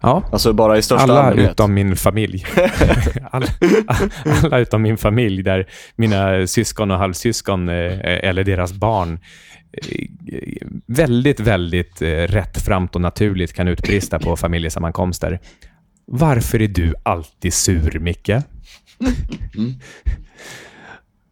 Ja, 0.00 0.22
alltså 0.32 0.52
bara 0.52 0.78
i 0.78 0.82
största 0.82 1.02
alla 1.04 1.22
allmänhet. 1.22 1.50
utom 1.50 1.74
min 1.74 1.96
familj. 1.96 2.44
alla, 3.30 3.46
alla, 4.42 4.58
utom 4.58 4.82
min 4.82 4.96
familj, 4.96 5.42
där 5.42 5.68
mina 5.96 6.46
syskon 6.46 6.90
och 6.90 6.98
halvsyskon 6.98 7.68
eh, 7.68 8.24
eller 8.28 8.44
deras 8.44 8.72
barn 8.72 9.18
väldigt, 10.86 11.40
väldigt 11.40 12.02
rättframt 12.02 12.94
och 12.94 13.00
naturligt 13.00 13.52
kan 13.52 13.68
utbrista 13.68 14.18
på 14.18 14.36
familjesammankomster. 14.36 15.40
Varför 16.06 16.62
är 16.62 16.68
du 16.68 16.94
alltid 17.02 17.54
sur, 17.54 17.98
Micke? 17.98 18.28
Mm. 18.28 19.72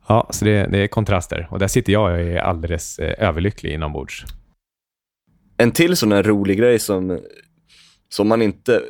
Ja, 0.09 0.29
så 0.31 0.45
det, 0.45 0.67
det, 0.67 0.79
är 0.79 0.89
kontraster. 0.89 1.49
Och 1.51 1.59
där 1.59 1.69
sitter 1.69 1.93
jag 1.93 2.13
och 2.13 2.19
är 2.19 2.37
alldeles 2.37 2.99
eh, 2.99 3.29
överlycklig 3.29 3.75
inombords. 3.75 4.25
En 5.57 5.71
till 5.71 5.97
sån 5.97 6.13
här 6.13 6.23
rolig 6.23 6.59
grej 6.59 6.79
som, 6.79 7.21
som 8.09 8.29
man 8.29 8.43
inte 8.43 8.83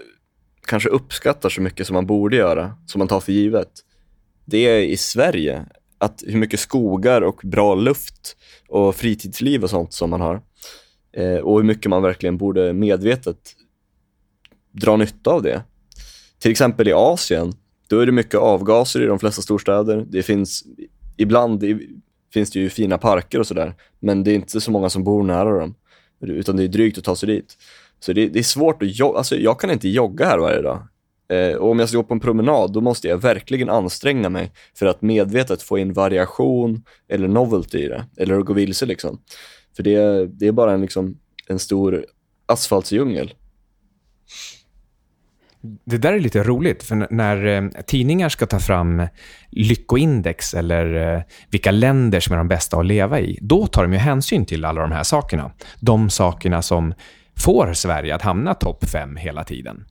kanske 0.66 0.88
uppskattar 0.88 1.48
så 1.48 1.62
mycket 1.62 1.86
som 1.86 1.94
man 1.94 2.06
borde 2.06 2.36
göra, 2.36 2.76
som 2.86 2.98
man 2.98 3.08
tar 3.08 3.20
för 3.20 3.32
givet. 3.32 3.70
Det 4.44 4.58
är 4.58 4.82
i 4.82 4.96
Sverige, 4.96 5.66
att 5.98 6.22
hur 6.26 6.38
mycket 6.38 6.60
skogar 6.60 7.22
och 7.22 7.40
bra 7.44 7.74
luft 7.74 8.36
och 8.68 8.94
fritidsliv 8.94 9.62
och 9.62 9.70
sånt 9.70 9.92
som 9.92 10.10
man 10.10 10.20
har. 10.20 10.42
Eh, 11.16 11.36
och 11.36 11.56
hur 11.56 11.64
mycket 11.64 11.90
man 11.90 12.02
verkligen 12.02 12.36
borde 12.36 12.72
medvetet 12.72 13.38
dra 14.72 14.96
nytta 14.96 15.30
av 15.30 15.42
det. 15.42 15.62
Till 16.44 16.50
exempel 16.50 16.88
i 16.88 16.92
Asien, 16.92 17.52
då 17.88 18.00
är 18.00 18.06
det 18.06 18.12
mycket 18.12 18.40
avgaser 18.40 19.02
i 19.02 19.06
de 19.06 19.18
flesta 19.18 19.42
storstäder. 19.42 20.06
Det 20.08 20.22
finns, 20.22 20.64
ibland 21.16 21.64
finns 22.32 22.50
det 22.50 22.58
ju 22.58 22.70
fina 22.70 22.98
parker 22.98 23.40
och 23.40 23.46
sådär, 23.46 23.74
men 24.00 24.24
det 24.24 24.30
är 24.30 24.34
inte 24.34 24.60
så 24.60 24.70
många 24.70 24.90
som 24.90 25.04
bor 25.04 25.22
nära 25.22 25.58
dem, 25.58 25.74
utan 26.20 26.56
det 26.56 26.64
är 26.64 26.68
drygt 26.68 26.98
att 26.98 27.04
ta 27.04 27.16
sig 27.16 27.26
dit. 27.26 27.56
Så 28.00 28.12
det, 28.12 28.28
det 28.28 28.38
är 28.38 28.42
svårt 28.42 28.82
att 28.82 28.98
jogga, 28.98 29.18
alltså 29.18 29.36
jag 29.36 29.60
kan 29.60 29.70
inte 29.70 29.88
jogga 29.88 30.26
här 30.26 30.38
varje 30.38 30.62
dag. 30.62 30.88
Eh, 31.28 31.56
och 31.56 31.70
om 31.70 31.78
jag 31.78 31.88
ska 31.88 31.98
gå 31.98 32.04
på 32.04 32.14
en 32.14 32.20
promenad, 32.20 32.72
då 32.72 32.80
måste 32.80 33.08
jag 33.08 33.18
verkligen 33.18 33.68
anstränga 33.68 34.28
mig 34.28 34.52
för 34.74 34.86
att 34.86 35.02
medvetet 35.02 35.62
få 35.62 35.78
in 35.78 35.92
variation 35.92 36.84
eller 37.08 37.28
novelty 37.28 37.78
i 37.78 37.88
det, 37.88 38.04
eller 38.16 38.38
att 38.38 38.46
gå 38.46 38.52
vilse 38.52 38.86
liksom. 38.86 39.20
För 39.76 39.82
det, 39.82 40.26
det 40.26 40.46
är 40.46 40.52
bara 40.52 40.72
en, 40.72 40.80
liksom, 40.80 41.18
en 41.46 41.58
stor 41.58 42.06
asfaltsdjungel. 42.46 43.34
Det 45.84 45.98
där 45.98 46.12
är 46.12 46.20
lite 46.20 46.42
roligt, 46.42 46.82
för 46.82 47.06
när 47.10 47.46
eh, 47.46 47.68
tidningar 47.86 48.28
ska 48.28 48.46
ta 48.46 48.58
fram 48.58 49.06
lyckoindex 49.50 50.54
eller 50.54 51.14
eh, 51.16 51.22
vilka 51.50 51.70
länder 51.70 52.20
som 52.20 52.32
är 52.32 52.38
de 52.38 52.48
bästa 52.48 52.76
att 52.78 52.86
leva 52.86 53.20
i, 53.20 53.38
då 53.40 53.66
tar 53.66 53.82
de 53.82 53.92
ju 53.92 53.98
hänsyn 53.98 54.46
till 54.46 54.64
alla 54.64 54.80
de 54.80 54.92
här 54.92 55.02
sakerna. 55.02 55.52
De 55.80 56.10
sakerna 56.10 56.62
som 56.62 56.94
får 57.36 57.72
Sverige 57.72 58.14
att 58.14 58.22
hamna 58.22 58.54
topp 58.54 58.84
fem 58.84 59.16
hela 59.16 59.44
tiden. 59.44 59.84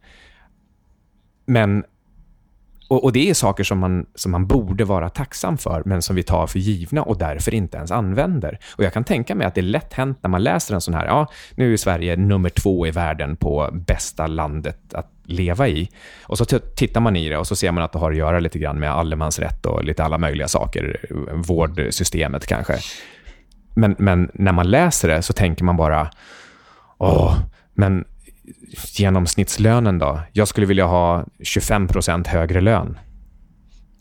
Men, 1.45 1.83
och, 2.93 3.03
och, 3.03 3.13
det 3.13 3.29
är 3.29 3.33
saker 3.33 3.63
som 3.63 3.79
man, 3.79 4.05
som 4.15 4.31
man 4.31 4.47
borde 4.47 4.85
vara 4.85 5.09
tacksam 5.09 5.57
för, 5.57 5.83
men 5.85 6.01
som 6.01 6.15
vi 6.15 6.23
tar 6.23 6.47
för 6.47 6.59
givna 6.59 7.03
och 7.03 7.17
därför 7.17 7.53
inte 7.53 7.77
ens 7.77 7.91
använder. 7.91 8.59
Och 8.75 8.83
Jag 8.83 8.93
kan 8.93 9.03
tänka 9.03 9.35
mig 9.35 9.47
att 9.47 9.55
det 9.55 9.61
är 9.61 9.63
lätt 9.63 9.93
hänt 9.93 10.17
när 10.21 10.29
man 10.29 10.43
läser 10.43 10.75
en 10.75 10.81
sån 10.81 10.93
här, 10.93 11.05
ja, 11.05 11.27
nu 11.55 11.73
är 11.73 11.77
Sverige 11.77 12.15
nummer 12.15 12.49
två 12.49 12.87
i 12.87 12.91
världen 12.91 13.35
på 13.35 13.69
bästa 13.73 14.27
landet 14.27 14.93
att 14.93 15.11
leva 15.25 15.67
i. 15.67 15.89
Och 16.23 16.37
så 16.37 16.45
tittar 16.45 17.01
man 17.01 17.15
i 17.15 17.29
det 17.29 17.37
och 17.37 17.47
så 17.47 17.55
ser 17.55 17.71
man 17.71 17.83
att 17.83 17.91
det 17.91 17.99
har 17.99 18.11
att 18.11 18.17
göra 18.17 18.39
lite 18.39 18.59
grann 18.59 18.79
med 18.79 18.91
allemansrätt 18.91 19.65
och 19.65 19.83
lite 19.83 20.03
alla 20.03 20.17
möjliga 20.17 20.47
saker, 20.47 20.97
vårdsystemet 21.33 22.47
kanske. 22.47 22.77
Men, 23.73 23.95
men 23.99 24.31
när 24.33 24.51
man 24.51 24.71
läser 24.71 25.07
det 25.07 25.21
så 25.21 25.33
tänker 25.33 25.63
man 25.63 25.77
bara, 25.77 26.09
åh, 26.97 27.37
men 27.73 28.05
genomsnittslönen 28.97 29.99
då? 29.99 30.19
Jag 30.33 30.47
skulle 30.47 30.67
vilja 30.67 30.85
ha 30.85 31.25
25% 31.39 32.27
högre 32.27 32.61
lön. 32.61 32.97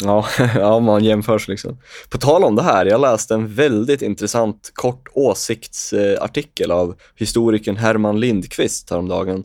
Ja, 0.04 0.26
ja, 0.54 0.74
om 0.74 0.84
man 0.84 1.04
jämförs 1.04 1.48
liksom. 1.48 1.78
På 2.10 2.18
tal 2.18 2.44
om 2.44 2.56
det 2.56 2.62
här, 2.62 2.86
jag 2.86 3.00
läste 3.00 3.34
en 3.34 3.54
väldigt 3.54 4.02
intressant 4.02 4.70
kort 4.74 5.08
åsiktsartikel 5.12 6.70
av 6.70 6.94
historikern 7.16 7.76
Herman 7.76 8.20
Lindqvist 8.20 8.90
häromdagen. 8.90 9.44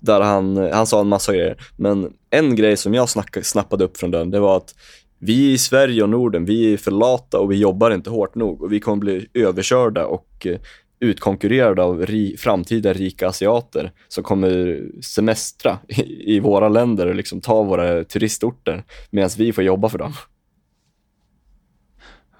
Där 0.00 0.20
han, 0.20 0.56
han 0.56 0.86
sa 0.86 1.00
en 1.00 1.08
massa 1.08 1.32
grejer, 1.32 1.56
men 1.76 2.12
en 2.30 2.56
grej 2.56 2.76
som 2.76 2.94
jag 2.94 3.08
snack, 3.08 3.36
snappade 3.42 3.84
upp 3.84 3.96
från 3.96 4.10
den, 4.10 4.30
det 4.30 4.40
var 4.40 4.56
att 4.56 4.74
vi 5.18 5.52
i 5.52 5.58
Sverige 5.58 6.02
och 6.02 6.08
Norden, 6.08 6.44
vi 6.44 6.72
är 6.72 6.76
för 6.76 6.90
lata 6.90 7.38
och 7.38 7.52
vi 7.52 7.56
jobbar 7.56 7.90
inte 7.90 8.10
hårt 8.10 8.34
nog 8.34 8.62
och 8.62 8.72
vi 8.72 8.80
kommer 8.80 8.96
bli 8.96 9.26
överkörda 9.34 10.06
och 10.06 10.46
eh, 10.46 10.58
utkonkurrerade 11.00 11.82
av 11.82 12.06
ri, 12.06 12.36
framtida 12.36 12.92
rika 12.92 13.28
asiater 13.28 13.92
som 14.08 14.24
kommer 14.24 14.82
semestra 15.02 15.78
i, 15.88 16.34
i 16.36 16.40
våra 16.40 16.68
länder 16.68 17.06
och 17.06 17.14
liksom 17.14 17.40
ta 17.40 17.62
våra 17.62 18.04
turistorter 18.04 18.84
medan 19.10 19.30
vi 19.38 19.52
får 19.52 19.64
jobba 19.64 19.88
för 19.88 19.98
dem. 19.98 20.12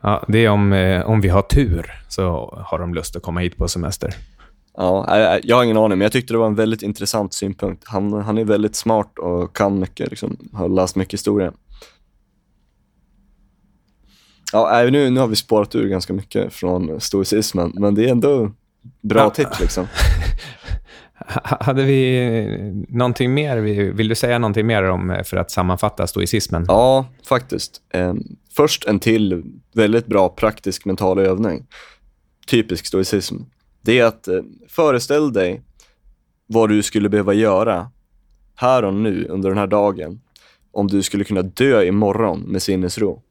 Ja, 0.01 0.25
det 0.29 0.45
är 0.45 0.49
om, 0.49 0.73
eh, 0.73 1.07
om 1.07 1.21
vi 1.21 1.29
har 1.29 1.43
tur 1.43 1.93
så 2.09 2.55
har 2.67 2.79
de 2.79 2.95
lust 2.95 3.17
att 3.17 3.23
komma 3.23 3.41
hit 3.41 3.57
på 3.57 3.69
semester. 3.69 4.15
Ja, 4.77 5.39
jag 5.43 5.57
har 5.57 5.65
ingen 5.65 5.77
aning, 5.77 5.99
men 5.99 6.05
jag 6.05 6.13
tyckte 6.13 6.35
det 6.35 6.39
var 6.39 6.47
en 6.47 6.55
väldigt 6.55 6.83
intressant 6.83 7.35
synpunkt. 7.35 7.83
Han, 7.87 8.13
han 8.13 8.39
är 8.39 8.45
väldigt 8.45 8.77
smart 8.77 9.19
och 9.19 9.57
kan 9.57 9.79
mycket, 9.79 10.11
liksom, 10.11 10.37
har 10.53 10.69
läst 10.69 10.97
mycket 10.97 11.13
historia. 11.13 11.53
Ja, 14.53 14.89
nu, 14.91 15.11
nu 15.11 15.21
har 15.21 15.27
vi 15.27 15.37
spårat 15.37 15.75
ur 15.75 15.89
ganska 15.89 16.13
mycket 16.13 16.53
från 16.53 17.01
stoicismen, 17.01 17.73
men 17.75 17.95
det 17.95 18.05
är 18.05 18.09
ändå 18.09 18.53
bra 19.01 19.21
ja. 19.21 19.31
tips. 19.31 19.61
Liksom. 19.61 19.87
Hade 21.43 21.83
vi 21.83 22.87
någonting 22.89 23.35
mer? 23.35 23.57
Vill 23.93 24.09
du 24.09 24.15
säga 24.15 24.39
någonting 24.39 24.67
mer 24.67 24.83
om 24.83 25.23
för 25.25 25.37
att 25.37 25.51
sammanfatta 25.51 26.07
stoicismen? 26.07 26.65
Ja, 26.69 27.07
faktiskt. 27.29 27.81
Först 28.57 28.87
en 28.87 29.01
till 29.01 29.45
väldigt 29.75 30.07
bra 30.07 30.29
praktisk 30.29 30.85
mental 30.85 31.19
övning. 31.19 31.67
Typisk 32.47 32.87
stoicism. 32.87 33.37
Det 33.81 33.99
är 33.99 34.05
att 34.05 34.29
eh, 34.29 34.41
föreställ 34.69 35.33
dig 35.33 35.63
vad 36.47 36.69
du 36.69 36.83
skulle 36.83 37.09
behöva 37.09 37.35
göra 37.35 37.91
här 38.55 38.83
och 38.83 38.95
nu 38.95 39.27
under 39.31 39.49
den 39.49 39.59
här 39.59 39.67
dagen 39.67 40.21
om 40.73 40.89
du 40.89 41.03
skulle 41.03 41.25
kunna 41.25 41.43
dö 41.43 41.85
imorgon 41.85 42.41
med 42.41 42.63
sinnesro. 42.63 43.23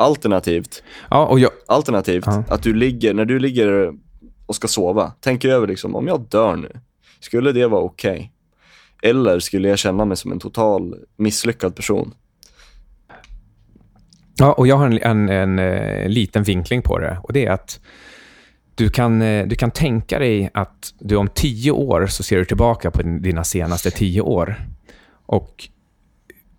Alternativt, 0.00 0.82
ja, 1.10 1.26
och 1.26 1.40
jag... 1.40 1.50
alternativt 1.66 2.24
ja. 2.26 2.44
att 2.48 2.62
du 2.62 2.74
ligger, 2.74 3.14
när 3.14 3.24
du 3.24 3.38
ligger 3.38 3.92
och 4.46 4.56
ska 4.56 4.68
sova, 4.68 5.12
tänk 5.20 5.44
över 5.44 5.66
liksom, 5.66 5.94
om 5.94 6.06
jag 6.06 6.20
dör 6.20 6.56
nu, 6.56 6.80
skulle 7.20 7.52
det 7.52 7.66
vara 7.66 7.82
okej? 7.82 8.12
Okay? 8.12 9.10
Eller 9.10 9.38
skulle 9.38 9.68
jag 9.68 9.78
känna 9.78 10.04
mig 10.04 10.16
som 10.16 10.32
en 10.32 10.38
total 10.38 10.94
misslyckad 11.16 11.76
person? 11.76 12.14
Ja, 14.38 14.52
och 14.52 14.66
jag 14.66 14.76
har 14.76 14.86
en, 14.86 14.98
en, 15.02 15.28
en, 15.28 15.58
en 15.58 15.58
eh, 15.58 16.08
liten 16.08 16.42
vinkling 16.42 16.82
på 16.82 16.98
det 16.98 17.18
och 17.22 17.32
det 17.32 17.46
är 17.46 17.50
att 17.50 17.80
du 18.74 18.88
kan, 18.88 19.22
eh, 19.22 19.46
du 19.46 19.54
kan 19.54 19.70
tänka 19.70 20.18
dig 20.18 20.50
att 20.54 20.94
du 20.98 21.16
om 21.16 21.28
tio 21.34 21.70
år 21.70 22.06
så 22.06 22.22
ser 22.22 22.36
du 22.36 22.44
tillbaka 22.44 22.90
på 22.90 23.02
dina 23.02 23.44
senaste 23.44 23.90
tio 23.90 24.20
år. 24.20 24.56
Och 25.26 25.68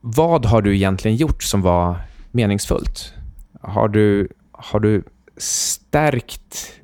vad 0.01 0.45
har 0.45 0.61
du 0.61 0.75
egentligen 0.75 1.17
gjort 1.17 1.43
som 1.43 1.61
var 1.61 2.01
meningsfullt? 2.31 3.13
Har 3.61 3.87
du, 3.87 4.27
har 4.51 4.79
du 4.79 5.03
stärkt 5.37 6.81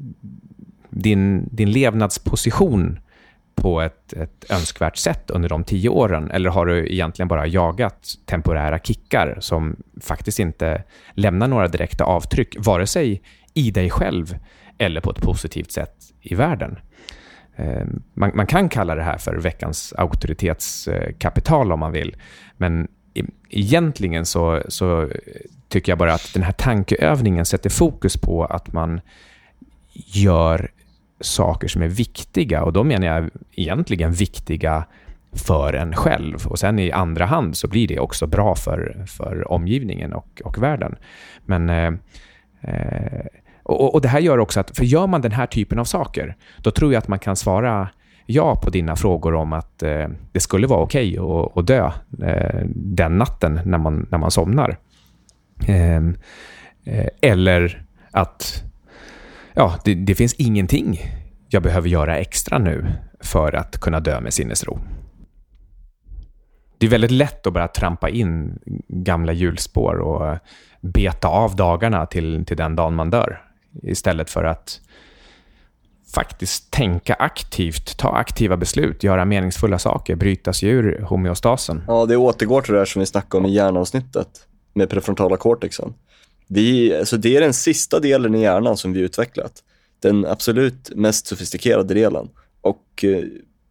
din, 0.90 1.50
din 1.52 1.72
levnadsposition 1.72 3.00
på 3.56 3.82
ett, 3.82 4.14
ett 4.14 4.52
önskvärt 4.52 4.98
sätt 4.98 5.30
under 5.30 5.50
de 5.50 5.64
tio 5.64 5.90
åren? 5.90 6.32
Eller 6.32 6.50
har 6.50 6.66
du 6.66 6.88
egentligen 6.94 7.28
bara 7.28 7.48
jagat 7.48 8.08
temporära 8.26 8.80
kickar 8.80 9.38
som 9.40 9.76
faktiskt 10.02 10.40
inte 10.40 10.84
lämnar 11.14 11.48
några 11.48 11.68
direkta 11.68 12.04
avtryck, 12.04 12.56
vare 12.60 12.88
sig 12.88 13.22
i 13.54 13.72
dig 13.72 13.90
själv 13.90 14.38
eller 14.78 15.02
på 15.02 15.12
ett 15.12 15.22
positivt 15.22 15.72
sätt 15.72 15.96
i 16.22 16.36
världen? 16.36 16.80
Eh, 17.56 17.86
man, 18.14 18.32
man, 18.34 18.46
kan 18.46 18.70
kalla 18.70 18.96
det 18.96 19.04
här 19.04 19.18
för 19.18 19.36
veckans 19.36 19.94
auktoritetskapital 19.98 21.68
eh, 21.68 21.74
om 21.74 21.80
man 21.80 21.92
vill, 21.92 22.16
men 22.58 22.88
egentligen 23.50 24.26
så, 24.26 24.62
så 24.68 25.10
tycker 25.68 25.92
jag 25.92 26.00
bara 26.00 26.14
att 26.14 26.34
den 26.34 26.44
här 26.44 26.52
tankeövningen 26.52 27.46
sätter 27.46 27.70
fokus 27.70 28.18
på 28.18 28.46
att 28.46 28.74
man 28.74 29.02
gör 29.94 30.72
saker 31.20 31.68
som 31.68 31.82
är 31.82 31.88
viktiga 31.88 32.64
och 32.64 32.74
då 32.74 32.84
menar 32.84 33.08
jag 33.08 33.30
egentligen 33.56 34.12
viktiga 34.12 34.86
för 35.32 35.74
en 35.74 35.96
själv. 35.96 36.48
Och 36.48 36.60
sen 36.60 36.80
i 36.80 36.92
andra 36.92 37.26
hand 37.26 37.58
så 37.58 37.68
blir 37.68 37.88
det 37.88 38.00
också 38.00 38.28
bra 38.28 38.56
för, 38.56 39.06
för 39.08 39.52
omgivningen 39.52 40.14
och, 40.14 40.42
och 40.46 40.64
världen. 40.64 40.96
Men, 41.46 41.70
eh, 41.70 41.94
eh 42.62 43.26
och, 43.64 43.96
och, 43.96 44.02
Det 44.02 44.08
här 44.08 44.20
gör 44.20 44.38
också 44.38 44.60
att, 44.60 44.78
för 44.78 44.86
gör 44.86 45.08
man 45.08 45.22
den 45.22 45.32
här 45.32 45.46
typen 45.46 45.80
av 45.80 45.86
saker, 45.86 46.36
då 46.58 46.72
tror 46.72 46.94
jag 46.94 47.00
att 47.00 47.08
man 47.08 47.20
kan 47.20 47.36
svara 47.36 47.90
ja 48.28 48.56
på 48.56 48.70
dina 48.70 48.96
frågor 48.96 49.34
om 49.34 49.54
att 49.54 49.84
eh, 49.84 50.08
det 50.32 50.40
skulle 50.40 50.68
vara 50.68 50.80
okej 50.80 51.20
okay 51.20 51.40
att, 51.40 51.58
att 51.58 51.68
dö 51.68 51.92
eh, 52.24 52.62
den 52.76 53.18
natten 53.18 53.60
när 53.66 53.78
man, 53.78 54.08
när 54.12 54.18
man 54.18 54.32
somnar. 54.32 54.78
Ehm, 55.68 56.18
eh, 56.84 57.08
eller 57.22 57.86
att 58.12 58.64
ja, 59.54 59.76
det, 59.84 59.96
det 59.96 60.16
finns 60.16 60.34
ingenting 60.34 61.00
jag 61.50 61.64
behöver 61.64 61.90
göra 61.90 62.18
extra 62.18 62.58
nu 62.58 62.86
för 63.20 63.56
att 63.56 63.80
kunna 63.80 64.00
dö 64.00 64.22
med 64.22 64.34
sinnesro. 64.34 64.80
Det 66.78 66.86
är 66.86 66.90
väldigt 66.90 67.12
lätt 67.12 67.48
att 67.48 67.54
bara 67.54 67.68
trampa 67.68 68.10
in 68.10 68.60
gamla 68.88 69.34
hjulspår 69.34 69.96
och 69.96 70.38
beta 70.82 71.28
av 71.28 71.56
dagarna 71.56 72.06
till, 72.06 72.46
till 72.46 72.58
den 72.58 72.76
dagen 72.76 72.96
man 72.96 73.10
dör. 73.10 73.42
Istället 73.84 74.30
för 74.30 74.44
att 74.44 74.82
faktiskt 76.14 76.72
tänka 76.72 77.14
aktivt, 77.14 77.98
ta 77.98 78.10
aktiva 78.10 78.58
beslut, 78.58 79.04
göra 79.04 79.26
meningsfulla 79.26 79.80
saker, 79.80 80.16
bryta 80.16 80.54
sig 80.54 80.70
ur 80.70 81.02
homeostasen. 81.02 81.84
Ja, 81.88 82.06
det 82.06 82.18
återgår 82.18 82.62
till 82.62 82.74
det 82.74 82.80
här 82.80 82.86
som 82.86 83.00
vi 83.00 83.06
snackade 83.06 83.44
om 83.44 83.46
i 83.46 83.54
hjärnavsnittet 83.54 84.28
med 84.74 84.90
prefrontala 84.90 85.38
cortexen. 85.38 85.94
Vi, 86.48 86.96
alltså 86.96 87.18
det 87.18 87.38
är 87.38 87.42
den 87.42 87.54
sista 87.54 88.00
delen 88.00 88.36
i 88.36 88.42
hjärnan 88.42 88.78
som 88.78 88.94
vi 88.94 89.00
utvecklat. 89.00 89.64
Den 90.00 90.26
absolut 90.26 90.92
mest 90.96 91.28
sofistikerade 91.28 91.94
delen. 91.94 92.30
Och 92.62 93.04
eh, 93.04 93.24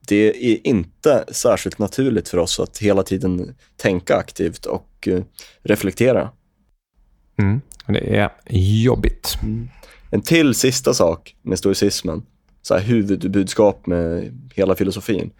det 0.09 0.53
är 0.53 0.66
inte 0.66 1.25
särskilt 1.29 1.79
naturligt 1.79 2.29
för 2.29 2.38
oss 2.38 2.61
att 2.61 2.79
hela 2.79 3.03
tiden 3.03 3.55
tänka 3.77 4.16
aktivt 4.16 4.66
och 4.66 5.09
eh, 5.09 5.22
reflektera. 5.62 6.31
Mm, 7.38 7.61
det 7.87 8.16
är 8.16 8.31
jobbigt. 8.83 9.38
Mm. 9.42 9.68
En 10.11 10.23
till 10.23 10.55
sista 10.55 10.95
sak 10.95 11.37
med 11.42 11.59
stoicismen, 11.59 12.23
så 12.62 12.75
här 12.75 12.83
huvudbudskap 12.83 13.87
med 13.87 14.38
hela 14.55 14.75
filosofin, 14.75 15.31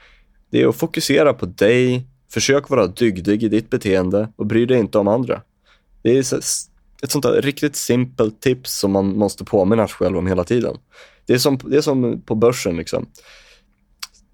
det 0.51 0.63
är 0.63 0.69
att 0.69 0.77
fokusera 0.77 1.35
på 1.35 1.47
dig, 1.47 2.07
försök 2.33 2.69
vara 2.71 2.87
dygdig 2.87 3.43
i 3.43 3.49
ditt 3.49 3.71
beteende 3.71 4.29
och 4.37 4.47
bry 4.47 4.67
dig 4.67 4.79
inte 4.79 4.99
om 4.99 5.09
andra. 5.09 5.43
Det 6.03 6.11
är 6.11 6.19
ett 7.03 7.11
sånt 7.11 7.23
där 7.23 7.43
riktigt 7.43 7.77
simpelt 7.77 8.41
tips 8.41 8.79
som 8.79 8.93
man 8.93 9.19
måste 9.19 9.45
påminna 9.45 9.89
sig 9.89 9.95
själv 9.95 10.17
om 10.17 10.27
hela 10.27 10.45
tiden. 10.45 10.77
Det 11.27 11.35
är 11.35 11.39
som, 11.39 11.59
det 11.65 11.77
är 11.77 11.81
som 11.81 12.23
på 12.23 12.35
börsen. 12.35 12.77
Liksom. 12.77 13.07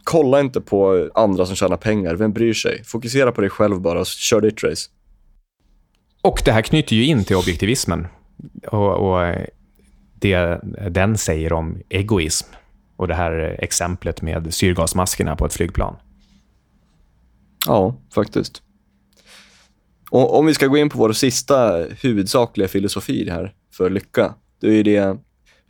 Kolla 0.05 0.41
inte 0.41 0.61
på 0.61 1.11
andra 1.15 1.47
som 1.47 1.57
tjänar 1.57 1.77
pengar. 1.77 2.15
Vem 2.15 2.33
bryr 2.33 2.55
sig? 2.55 2.85
Fokusera 2.85 3.33
på 3.33 3.41
dig 3.41 3.51
själv 3.51 3.81
bara 3.81 4.01
och 4.01 4.07
kör 4.07 4.41
ditt 4.41 4.65
race. 4.65 4.91
Och 6.23 6.43
det 6.45 6.53
här 6.53 6.63
knyter 6.63 6.97
ju 6.97 7.05
in 7.05 7.25
till 7.25 7.37
objektivismen. 7.37 8.07
Och, 8.67 9.11
och 9.11 9.25
eh, 9.25 9.47
det 10.23 10.61
den 10.91 11.19
säger 11.19 11.53
om 11.53 11.79
egoism. 11.89 12.47
Och 12.97 13.09
det 13.09 13.15
här 13.15 13.57
exemplet 13.59 14.23
med 14.23 14.55
syrgasmaskerna 14.55 15.37
på 15.37 15.47
ett 15.47 15.55
flygplan. 15.55 15.97
Ja, 17.67 17.97
faktiskt. 18.15 18.63
Och 20.11 20.39
om 20.39 20.47
vi 20.47 20.55
ska 20.55 20.67
gå 20.67 20.77
in 20.77 20.91
på 20.91 20.99
vår 20.99 21.13
sista 21.13 21.87
huvudsakliga 22.01 22.69
filosofi 22.69 23.31
här 23.31 23.55
för 23.73 23.91
lycka, 23.91 24.35
då 24.61 24.69
är 24.69 24.85
det 24.85 25.19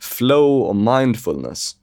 flow 0.01 0.61
och 0.61 0.75
mindfulness. 0.75 1.75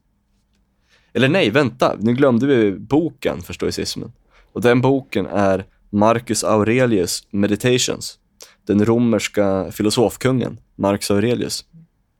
Eller 1.13 1.29
nej, 1.29 1.49
vänta, 1.49 1.95
nu 1.99 2.13
glömde 2.13 2.47
vi 2.47 2.71
boken 2.71 3.41
för 3.41 3.53
stoicismen. 3.53 4.11
Och 4.53 4.61
den 4.61 4.81
boken 4.81 5.25
är 5.25 5.65
Marcus 5.89 6.43
Aurelius 6.43 7.27
Meditations. 7.31 8.19
Den 8.67 8.85
romerska 8.85 9.71
filosofkungen 9.71 10.59
Marcus 10.75 11.11
Aurelius. 11.11 11.65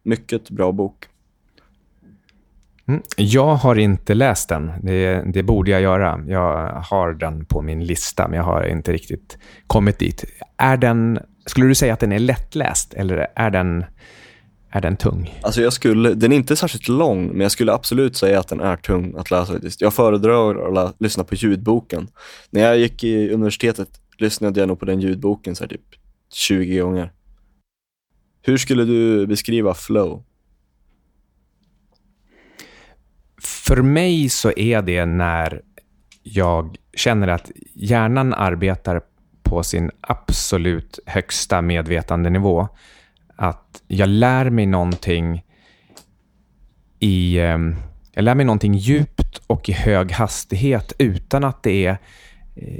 Mycket 0.03 0.49
bra 0.49 0.71
bok. 0.71 1.07
Mm. 2.87 3.01
Jag 3.17 3.55
har 3.55 3.75
inte 3.75 4.13
läst 4.13 4.49
den. 4.49 4.71
Det, 4.81 5.23
det, 5.33 5.43
borde 5.43 5.71
jag 5.71 5.81
göra. 5.81 6.23
Jag 6.27 6.69
har 6.89 7.13
den 7.13 7.45
på 7.45 7.61
min 7.61 7.85
lista, 7.85 8.27
men 8.27 8.37
jag 8.37 8.43
har 8.43 8.63
inte 8.63 8.93
riktigt 8.93 9.37
kommit 9.67 9.99
dit. 9.99 10.25
Är 10.57 10.77
den, 10.77 11.19
skulle 11.45 11.67
du 11.67 11.75
säga 11.75 11.93
att 11.93 11.99
den 11.99 12.11
är 12.11 12.19
lättläst 12.19 12.93
eller 12.93 13.27
är 13.35 13.49
den, 13.49 13.85
är 14.69 14.81
den 14.81 14.97
tung? 14.97 15.39
Alltså 15.41 15.61
jag 15.61 15.73
skulle, 15.73 16.13
den 16.13 16.31
är 16.31 16.35
inte 16.35 16.55
särskilt 16.55 16.87
lång, 16.87 17.27
men 17.27 17.41
jag 17.41 17.51
skulle 17.51 17.73
absolut 17.73 18.17
säga 18.17 18.39
att 18.39 18.47
den 18.47 18.59
är 18.59 18.75
tung 18.75 19.15
att 19.17 19.31
läsa. 19.31 19.53
Jag 19.79 19.93
föredrar 19.93 20.77
att 20.77 20.95
lyssna 20.99 21.23
på 21.23 21.35
ljudboken. 21.35 22.07
När 22.49 22.61
jag 22.61 22.77
gick 22.77 23.03
i 23.03 23.29
universitetet 23.29 23.89
lyssnade 24.17 24.59
jag 24.59 24.67
nog 24.67 24.79
på 24.79 24.85
den 24.85 24.99
ljudboken 24.99 25.55
så 25.55 25.67
typ 25.67 25.81
20 26.33 26.79
gånger. 26.79 27.11
Hur 28.41 28.57
skulle 28.57 28.83
du 28.85 29.27
beskriva 29.27 29.73
flow? 29.73 30.23
För 33.41 33.81
mig 33.81 34.29
så 34.29 34.51
är 34.55 34.81
det 34.81 35.05
när 35.05 35.61
jag 36.23 36.75
känner 36.93 37.27
att 37.27 37.51
hjärnan 37.73 38.33
arbetar 38.33 39.01
på 39.43 39.63
sin 39.63 39.91
absolut 40.01 40.99
högsta 41.05 41.61
medvetandenivå. 41.61 42.67
Att 43.35 43.83
jag 43.87 44.09
lär 44.09 44.49
mig 44.49 44.65
någonting 44.65 45.45
i... 46.99 47.39
Ehm, 47.39 47.75
jag 48.13 48.23
lär 48.23 48.35
mig 48.35 48.45
någonting 48.45 48.73
djupt 48.73 49.41
och 49.47 49.69
i 49.69 49.71
hög 49.71 50.11
hastighet 50.11 50.93
utan 50.97 51.43
att 51.43 51.63
det 51.63 51.85
är 51.85 51.97
eh, 52.55 52.77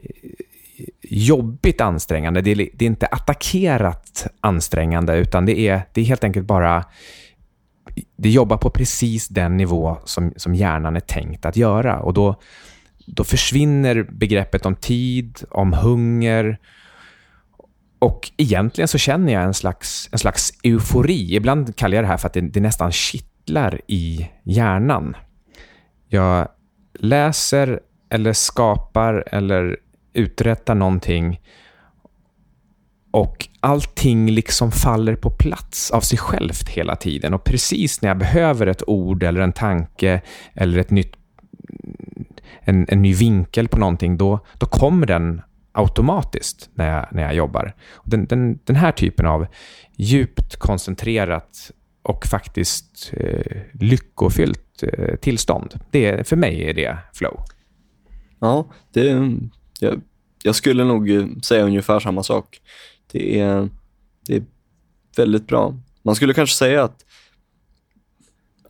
jobbigt 1.02 1.82
ansträngande. 1.82 2.42
Det 2.42 2.52
är, 2.52 2.70
det 2.74 2.86
är 2.86 2.90
inte 2.90 3.06
attackerat 3.06 4.28
ansträngande, 4.40 5.18
utan 5.18 5.46
det 5.46 5.60
är, 5.60 5.82
det 5.94 6.02
är 6.02 6.06
helt 6.06 6.24
enkelt 6.24 6.48
bara 6.48 6.86
det 8.16 8.30
jobbar 8.30 8.58
på 8.58 8.70
precis 8.70 9.28
den 9.28 9.58
nivå 9.58 9.98
som, 10.06 10.34
som 10.36 10.56
hjärnan 10.56 10.96
är 10.96 11.00
tänkt 11.00 11.46
att 11.46 11.58
göra. 11.58 12.00
Och 12.00 12.14
då, 12.14 12.36
då 13.06 13.24
försvinner 13.24 14.04
begreppet 14.04 14.66
om 14.66 14.76
tid, 14.76 15.40
om 15.50 15.74
hunger. 15.74 16.60
Och 18.00 18.32
egentligen 18.38 18.88
så 18.88 18.98
känner 18.98 19.34
jag 19.34 19.44
en 19.44 19.54
slags, 19.54 20.10
en 20.12 20.20
slags 20.20 20.54
eufori. 20.64 21.36
Ibland 21.36 21.76
kallar 21.76 21.96
jag 21.96 22.04
det 22.04 22.08
här 22.08 22.18
för 22.18 22.28
att 22.28 22.34
det, 22.34 22.42
det 22.42 22.60
nästan 22.60 22.92
kittlar 22.92 23.82
i 23.88 24.30
hjärnan. 24.44 25.16
Jag 26.08 26.48
läser 26.94 27.80
eller 28.10 28.34
skapar 28.34 29.24
eller 29.32 29.78
uträtta 30.14 30.74
någonting 30.74 31.40
och 33.12 33.48
allting 33.60 34.32
liksom 34.32 34.72
faller 34.72 35.16
på 35.16 35.30
plats 35.30 35.92
av 35.92 36.02
sig 36.02 36.18
självt 36.18 36.70
hela 36.70 36.96
tiden. 36.96 37.34
Och 37.34 37.44
precis 37.44 38.02
när 38.02 38.10
jag 38.10 38.18
behöver 38.18 38.68
ett 38.68 38.84
ord 38.88 39.24
eller 39.24 39.42
en 39.42 39.54
tanke 39.54 40.22
eller 40.54 40.80
ett 40.80 40.92
nytt, 40.92 41.16
en, 42.62 42.86
en 42.90 43.02
ny 43.02 43.14
vinkel 43.14 43.68
på 43.68 43.78
någonting, 43.78 44.18
då, 44.18 44.40
då 44.60 44.66
kommer 44.66 45.08
den 45.08 45.42
automatiskt 45.72 46.70
när 46.74 46.96
jag, 46.96 47.08
när 47.12 47.24
jag 47.24 47.36
jobbar. 47.36 47.74
Den, 48.06 48.26
den, 48.26 48.60
den 48.64 48.76
här 48.76 48.92
typen 48.92 49.26
av 49.26 49.48
djupt 49.96 50.56
koncentrerat 50.56 51.72
och 52.04 52.26
faktiskt 52.26 53.14
eh, 53.14 53.62
lyckofyllt 53.74 54.84
eh, 54.84 55.16
tillstånd, 55.16 55.80
det, 55.92 56.28
för 56.28 56.36
mig 56.36 56.70
är 56.70 56.74
det 56.74 56.98
flow. 57.14 57.40
Ja, 58.40 58.66
det, 58.94 59.38
jag, 59.82 60.02
jag 60.44 60.56
skulle 60.56 60.84
nog 60.84 61.12
eh, 61.12 61.26
säga 61.44 61.64
ungefär 61.64 62.00
samma 62.00 62.24
sak. 62.24 62.62
Det 63.12 63.40
är, 63.40 63.70
det 64.28 64.36
är 64.36 64.44
väldigt 65.18 65.48
bra. 65.48 65.76
Man 66.02 66.16
skulle 66.16 66.34
kanske 66.34 66.56
säga 66.56 66.84
att 66.84 67.06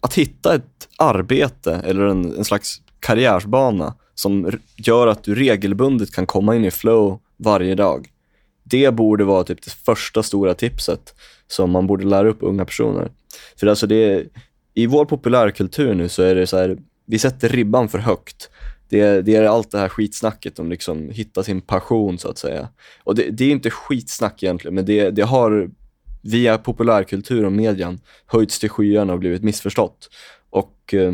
att 0.02 0.14
hitta 0.14 0.56
ett 0.56 0.90
arbete 0.98 1.82
eller 1.86 2.06
en, 2.06 2.38
en 2.38 2.46
slags 2.46 2.82
karriärsbana 3.00 3.96
som 4.16 4.60
gör 4.76 5.08
att 5.08 5.24
du 5.24 5.36
regelbundet 5.36 6.14
kan 6.14 6.26
komma 6.26 6.56
in 6.56 6.66
i 6.66 6.72
flow 6.72 7.20
varje 7.38 7.76
dag. 7.76 8.10
Det 8.64 8.94
borde 8.94 9.24
vara 9.24 9.44
typ 9.44 9.64
det 9.64 9.72
första 9.72 10.24
stora 10.24 10.54
tipset 10.54 11.16
som 11.48 11.72
man 11.72 11.88
borde 11.88 12.06
lära 12.06 12.30
upp 12.30 12.38
unga 12.42 12.66
personer. 12.66 13.12
För 13.60 13.68
alltså 13.68 13.88
det 13.88 13.96
är, 13.96 14.28
i 14.74 14.86
vår 14.86 15.06
populärkultur 15.06 15.94
nu 15.94 16.10
så 16.10 16.24
är 16.24 16.36
det 16.36 16.48
så 16.48 16.58
här, 16.58 16.78
vi 17.06 17.20
sätter 17.20 17.50
ribban 17.50 17.90
för 17.90 18.00
högt 18.00 18.50
det, 18.92 19.22
det 19.22 19.36
är 19.36 19.44
allt 19.44 19.72
det 19.72 19.78
här 19.78 19.90
skitsnacket 19.90 20.60
om 20.60 20.70
liksom 20.70 21.10
hitta 21.10 21.44
sin 21.44 21.62
passion 21.62 22.18
så 22.18 22.30
att 22.30 22.38
säga. 22.38 22.70
Och 23.04 23.16
det, 23.16 23.30
det 23.30 23.46
är 23.46 23.52
inte 23.52 23.70
skitsnack 23.70 24.44
egentligen, 24.44 24.76
men 24.76 24.86
det, 24.86 25.10
det 25.10 25.22
har 25.22 25.70
via 26.22 26.58
populärkultur 26.58 27.46
och 27.46 27.52
median 27.52 28.00
höjts 28.26 28.60
till 28.60 28.70
skyarna 28.70 29.14
och 29.14 29.20
blivit 29.20 29.44
missförstått. 29.44 30.10
Och 30.50 30.94
eh, 30.94 31.14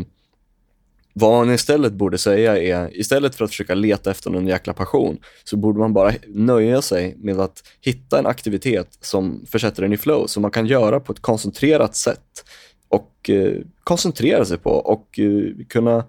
vad 1.12 1.46
man 1.46 1.54
istället 1.54 1.92
borde 1.92 2.18
säga 2.18 2.58
är, 2.58 2.96
istället 2.96 3.34
för 3.34 3.44
att 3.44 3.50
försöka 3.50 3.74
leta 3.74 4.10
efter 4.10 4.30
någon 4.30 4.46
jäkla 4.46 4.72
passion, 4.72 5.18
så 5.44 5.56
borde 5.56 5.78
man 5.78 5.92
bara 5.92 6.12
nöja 6.26 6.82
sig 6.82 7.14
med 7.18 7.40
att 7.40 7.62
hitta 7.80 8.18
en 8.18 8.26
aktivitet 8.26 8.98
som 9.00 9.46
försätter 9.46 9.82
en 9.82 9.92
i 9.92 9.96
flow, 9.96 10.26
som 10.26 10.42
man 10.42 10.50
kan 10.50 10.66
göra 10.66 11.00
på 11.00 11.12
ett 11.12 11.20
koncentrerat 11.20 11.96
sätt 11.96 12.44
och 12.88 13.30
eh, 13.30 13.52
koncentrera 13.84 14.44
sig 14.44 14.58
på 14.58 14.70
och 14.70 15.18
eh, 15.18 15.66
kunna 15.68 16.04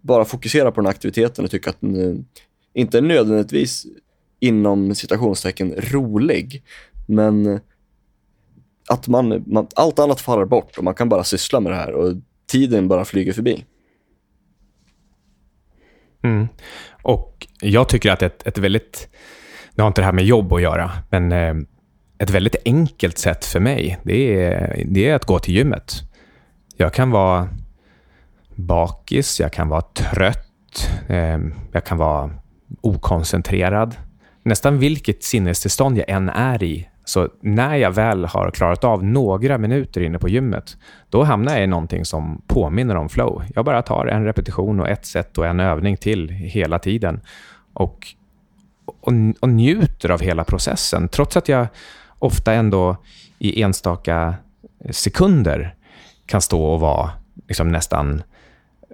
bara 0.00 0.24
fokusera 0.24 0.70
på 0.70 0.80
den 0.80 0.90
aktiviteten 0.90 1.44
och 1.44 1.50
tycka 1.50 1.70
att 1.70 1.80
den 1.80 2.10
eh, 2.10 2.16
inte 2.74 2.98
är 2.98 3.02
nödvändigtvis 3.02 3.86
inom 4.40 4.94
citationstecken 4.94 5.74
rolig, 5.76 6.62
men 7.06 7.46
eh, 7.46 7.60
att 8.88 9.08
man, 9.08 9.44
man, 9.46 9.66
allt 9.76 9.98
annat 9.98 10.20
faller 10.20 10.44
bort 10.44 10.78
och 10.78 10.84
man 10.84 10.94
kan 10.94 11.08
bara 11.08 11.24
syssla 11.24 11.60
med 11.60 11.72
det 11.72 11.76
här 11.76 11.92
och 11.92 12.14
tiden 12.46 12.88
bara 12.88 13.04
flyger 13.04 13.32
förbi. 13.32 13.64
Mm. 16.22 16.48
Och 17.02 17.46
jag 17.60 17.88
tycker 17.88 18.10
att 18.10 18.22
ett, 18.22 18.46
ett 18.46 18.58
väldigt, 18.58 19.08
nu 19.74 19.82
har 19.82 19.88
inte 19.88 20.00
det 20.00 20.04
här 20.04 20.12
med 20.12 20.24
jobb 20.24 20.52
att 20.52 20.62
göra, 20.62 20.90
men 21.10 21.32
eh, 21.32 21.54
ett 22.18 22.30
väldigt 22.30 22.56
enkelt 22.64 23.18
sätt 23.18 23.44
för 23.44 23.60
mig, 23.60 23.98
det 24.02 24.44
är, 24.44 24.84
det 24.86 25.08
är 25.08 25.14
att 25.14 25.24
gå 25.24 25.38
till 25.38 25.54
gymmet. 25.54 25.92
Jag 26.76 26.92
kan 26.92 27.10
vara 27.10 27.48
bakis, 28.58 29.40
jag 29.40 29.52
kan 29.52 29.68
vara 29.68 29.80
trött, 29.80 30.90
eh, 31.08 31.38
jag 31.72 31.84
kan 31.84 31.98
vara 31.98 32.30
okoncentrerad. 32.80 33.96
Nästan 34.42 34.78
vilket 34.78 35.22
sinnestillstånd 35.22 35.98
jag 35.98 36.08
än 36.08 36.28
är 36.28 36.62
i, 36.62 36.88
så 37.04 37.28
när 37.40 37.76
jag 37.76 37.90
väl 37.90 38.24
har 38.24 38.50
klarat 38.50 38.84
av 38.84 39.04
några 39.04 39.58
minuter 39.58 40.00
inne 40.00 40.18
på 40.18 40.28
gymmet, 40.28 40.76
då 41.08 41.22
hamnar 41.22 41.52
jag 41.52 41.64
i 41.64 41.66
någonting 41.66 42.04
som 42.04 42.42
påminner 42.46 42.96
om 42.96 43.08
flow. 43.08 43.42
Jag 43.54 43.64
bara 43.64 43.82
tar 43.82 44.06
en 44.06 44.24
repetition 44.24 44.80
och 44.80 44.88
ett 44.88 45.06
sätt 45.06 45.38
och 45.38 45.46
en 45.46 45.60
övning 45.60 45.96
till 45.96 46.28
hela 46.28 46.78
tiden. 46.78 47.20
Och, 47.72 48.06
och, 49.00 49.12
och 49.40 49.48
njuter 49.48 50.10
av 50.10 50.20
hela 50.20 50.44
processen, 50.44 51.08
trots 51.08 51.36
att 51.36 51.48
jag 51.48 51.66
ofta 52.18 52.52
ändå 52.52 52.96
i 53.38 53.62
enstaka 53.62 54.34
sekunder 54.90 55.74
kan 56.26 56.40
stå 56.40 56.64
och 56.64 56.80
vara 56.80 57.10
liksom 57.48 57.68
nästan 57.68 58.22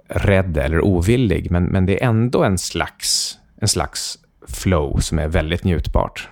rädd 0.07 0.57
eller 0.57 0.81
ovillig, 0.85 1.51
men, 1.51 1.63
men 1.63 1.85
det 1.85 2.03
är 2.03 2.07
ändå 2.07 2.43
en 2.43 2.57
slags, 2.57 3.37
en 3.61 3.67
slags 3.67 4.19
flow 4.47 4.99
som 4.99 5.19
är 5.19 5.27
väldigt 5.27 5.63
njutbart. 5.63 6.29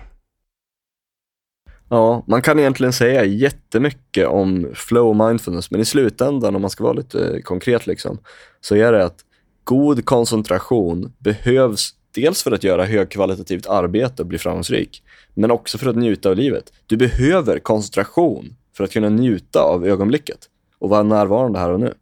Ja, 1.88 2.24
man 2.26 2.42
kan 2.42 2.58
egentligen 2.58 2.92
säga 2.92 3.24
jättemycket 3.24 4.26
om 4.26 4.70
flow 4.74 5.16
mindfulness, 5.16 5.70
men 5.70 5.80
i 5.80 5.84
slutändan, 5.84 6.56
om 6.56 6.62
man 6.62 6.70
ska 6.70 6.84
vara 6.84 6.94
lite 6.94 7.28
eh, 7.28 7.40
konkret, 7.40 7.86
liksom, 7.86 8.18
så 8.60 8.76
är 8.76 8.92
det 8.92 9.04
att 9.04 9.18
god 9.64 10.04
koncentration 10.04 11.12
behövs 11.18 11.94
dels 12.14 12.42
för 12.42 12.52
att 12.52 12.64
göra 12.64 12.84
högkvalitativt 12.84 13.66
arbete 13.66 14.22
och 14.22 14.28
bli 14.28 14.38
framgångsrik, 14.38 15.02
men 15.34 15.50
också 15.50 15.78
för 15.78 15.90
att 15.90 15.96
njuta 15.96 16.30
av 16.30 16.36
livet. 16.36 16.72
Du 16.86 16.96
behöver 16.96 17.58
koncentration 17.58 18.56
för 18.76 18.84
att 18.84 18.92
kunna 18.92 19.08
njuta 19.08 19.60
av 19.60 19.86
ögonblicket 19.86 20.38
och 20.78 20.90
vara 20.90 21.02
närvarande 21.02 21.58
här 21.58 21.70
och 21.70 21.80
nu 21.80 21.94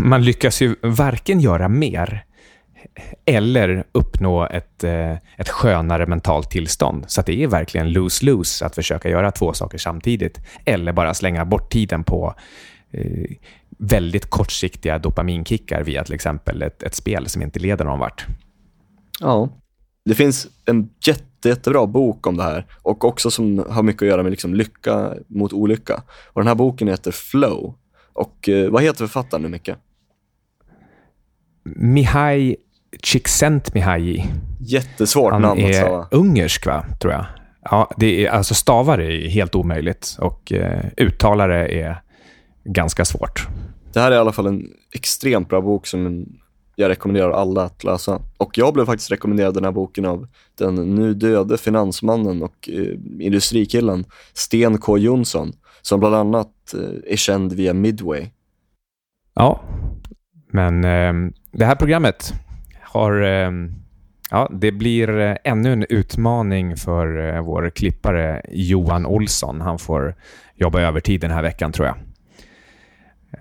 man 0.00 0.24
lyckas 0.24 0.62
ju 0.62 0.76
varken 0.82 1.40
göra 1.40 1.68
mer 1.68 2.24
eller 3.24 3.84
uppnå 3.92 4.46
ett, 4.46 4.84
eh, 4.84 5.12
ett 5.12 5.48
skönare 5.48 6.06
mentalt 6.06 6.50
tillstånd. 6.50 7.04
Så 7.08 7.22
det 7.22 7.42
är 7.42 7.46
verkligen 7.46 7.92
lose-lose 7.92 8.66
att 8.66 8.74
försöka 8.74 9.08
göra 9.08 9.30
två 9.30 9.52
saker 9.52 9.78
samtidigt. 9.78 10.40
Eller 10.64 10.92
bara 10.92 11.14
slänga 11.14 11.44
bort 11.44 11.72
tiden 11.72 12.04
på 12.04 12.34
eh, 12.90 13.30
väldigt 13.78 14.30
kortsiktiga 14.30 14.98
dopaminkickar 14.98 15.82
via 15.82 16.04
till 16.04 16.14
exempel 16.14 16.62
ett, 16.62 16.82
ett 16.82 16.94
spel 16.94 17.28
som 17.28 17.42
inte 17.42 17.58
leder 17.58 17.84
någon 17.84 17.98
vart. 17.98 18.26
Ja, 19.20 19.48
det 20.04 20.14
finns 20.14 20.46
en 20.64 20.90
jätte, 21.06 21.48
jättebra 21.48 21.86
bok 21.86 22.26
om 22.26 22.36
det 22.36 22.42
här 22.42 22.66
och 22.82 23.04
också 23.04 23.30
som 23.30 23.64
har 23.70 23.82
mycket 23.82 24.02
att 24.02 24.08
göra 24.08 24.22
med 24.22 24.30
liksom 24.30 24.54
lycka 24.54 25.14
mot 25.28 25.52
olycka. 25.52 26.02
Och 26.32 26.40
Den 26.40 26.48
här 26.48 26.54
boken 26.54 26.88
heter 26.88 27.10
Flow 27.10 27.74
och 28.14 28.48
eh, 28.48 28.70
vad 28.70 28.82
heter 28.82 28.98
författaren 28.98 29.42
nu, 29.42 29.48
Micke? 29.48 29.70
Mihai 31.64 32.56
Csikszentmihalyi. 33.02 34.24
Jättesvårt 34.60 35.32
Han 35.32 35.42
namn 35.42 35.64
att 35.64 35.74
stava. 35.74 36.08
Ungersk, 36.10 36.66
va? 36.66 36.84
tror 37.00 37.12
jag. 37.12 37.26
Ja, 37.62 37.90
det 37.96 38.26
är, 38.26 38.30
alltså 38.30 38.54
stavare 38.54 39.04
är 39.04 39.28
helt 39.28 39.54
omöjligt 39.54 40.16
och 40.20 40.52
eh, 40.52 40.84
uttalare 40.96 41.68
är 41.68 42.02
ganska 42.64 43.04
svårt. 43.04 43.48
Det 43.92 44.00
här 44.00 44.10
är 44.10 44.16
i 44.16 44.18
alla 44.18 44.32
fall 44.32 44.46
en 44.46 44.66
extremt 44.92 45.48
bra 45.48 45.60
bok 45.60 45.86
som 45.86 46.26
jag 46.76 46.88
rekommenderar 46.88 47.30
alla 47.30 47.62
att 47.62 47.84
läsa. 47.84 48.22
Och 48.36 48.58
jag 48.58 48.74
blev 48.74 48.86
faktiskt 48.86 49.10
rekommenderad 49.10 49.54
den 49.54 49.64
här 49.64 49.72
boken 49.72 50.04
av 50.04 50.28
den 50.58 50.74
nu 50.74 51.14
döde 51.14 51.58
finansmannen 51.58 52.42
och 52.42 52.68
eh, 52.72 52.98
industrikillen 53.20 54.04
Sten 54.32 54.78
K 54.78 54.98
Jonsson 54.98 55.52
som 55.86 56.00
bland 56.00 56.14
annat 56.14 56.74
eh, 56.74 57.12
är 57.12 57.16
känd 57.16 57.52
via 57.52 57.74
Midway. 57.74 58.26
Ja, 59.34 59.60
men 60.52 60.84
eh, 60.84 61.32
det 61.52 61.64
här 61.64 61.76
programmet 61.76 62.34
har... 62.80 63.22
Eh, 63.22 63.50
ja, 64.30 64.48
det 64.52 64.72
blir 64.72 65.18
eh, 65.18 65.36
ännu 65.44 65.72
en 65.72 65.84
utmaning 65.88 66.76
för 66.76 67.34
eh, 67.34 67.42
vår 67.42 67.70
klippare 67.70 68.42
Johan 68.48 69.06
Olsson. 69.06 69.60
Han 69.60 69.78
får 69.78 70.14
jobba 70.54 70.80
övertid 70.80 71.20
den 71.20 71.30
här 71.30 71.42
veckan, 71.42 71.72
tror 71.72 71.86
jag. 71.86 71.96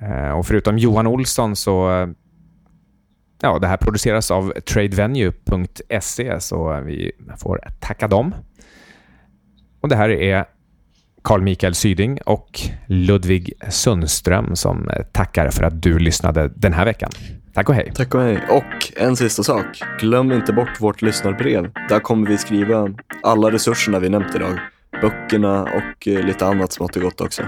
Eh, 0.01 0.31
och 0.31 0.45
förutom 0.45 0.77
Johan 0.77 1.07
Olsson 1.07 1.55
så... 1.55 2.07
Ja, 3.41 3.59
det 3.59 3.67
här 3.67 3.77
produceras 3.77 4.31
av 4.31 4.53
tradevenue.se, 4.59 6.39
så 6.39 6.81
vi 6.81 7.11
får 7.37 7.59
tacka 7.79 8.07
dem. 8.07 8.35
Och 9.81 9.89
det 9.89 9.95
här 9.95 10.09
är 10.09 10.45
Carl 11.23 11.41
Mikael 11.41 11.75
Syding 11.75 12.19
och 12.25 12.59
Ludvig 12.87 13.53
Sundström 13.69 14.55
som 14.55 14.89
tackar 15.11 15.49
för 15.49 15.63
att 15.63 15.81
du 15.81 15.99
lyssnade 15.99 16.51
den 16.55 16.73
här 16.73 16.85
veckan. 16.85 17.11
Tack 17.53 17.69
och 17.69 17.75
hej. 17.75 17.91
Tack 17.95 18.15
och 18.15 18.21
hej. 18.21 18.39
Och 18.49 18.93
en 18.95 19.15
sista 19.15 19.43
sak. 19.43 19.65
Glöm 19.99 20.31
inte 20.31 20.53
bort 20.53 20.81
vårt 20.81 21.01
lyssnarbrev. 21.01 21.71
Där 21.89 21.99
kommer 21.99 22.27
vi 22.27 22.37
skriva 22.37 22.89
alla 23.23 23.51
resurserna 23.51 23.99
vi 23.99 24.09
nämnt 24.09 24.35
idag. 24.35 24.59
Böckerna 25.01 25.61
och 25.61 26.07
eh, 26.07 26.25
lite 26.25 26.45
annat 26.45 26.71
smått 26.71 26.95
och 26.95 27.01
gott 27.01 27.21
också. 27.21 27.43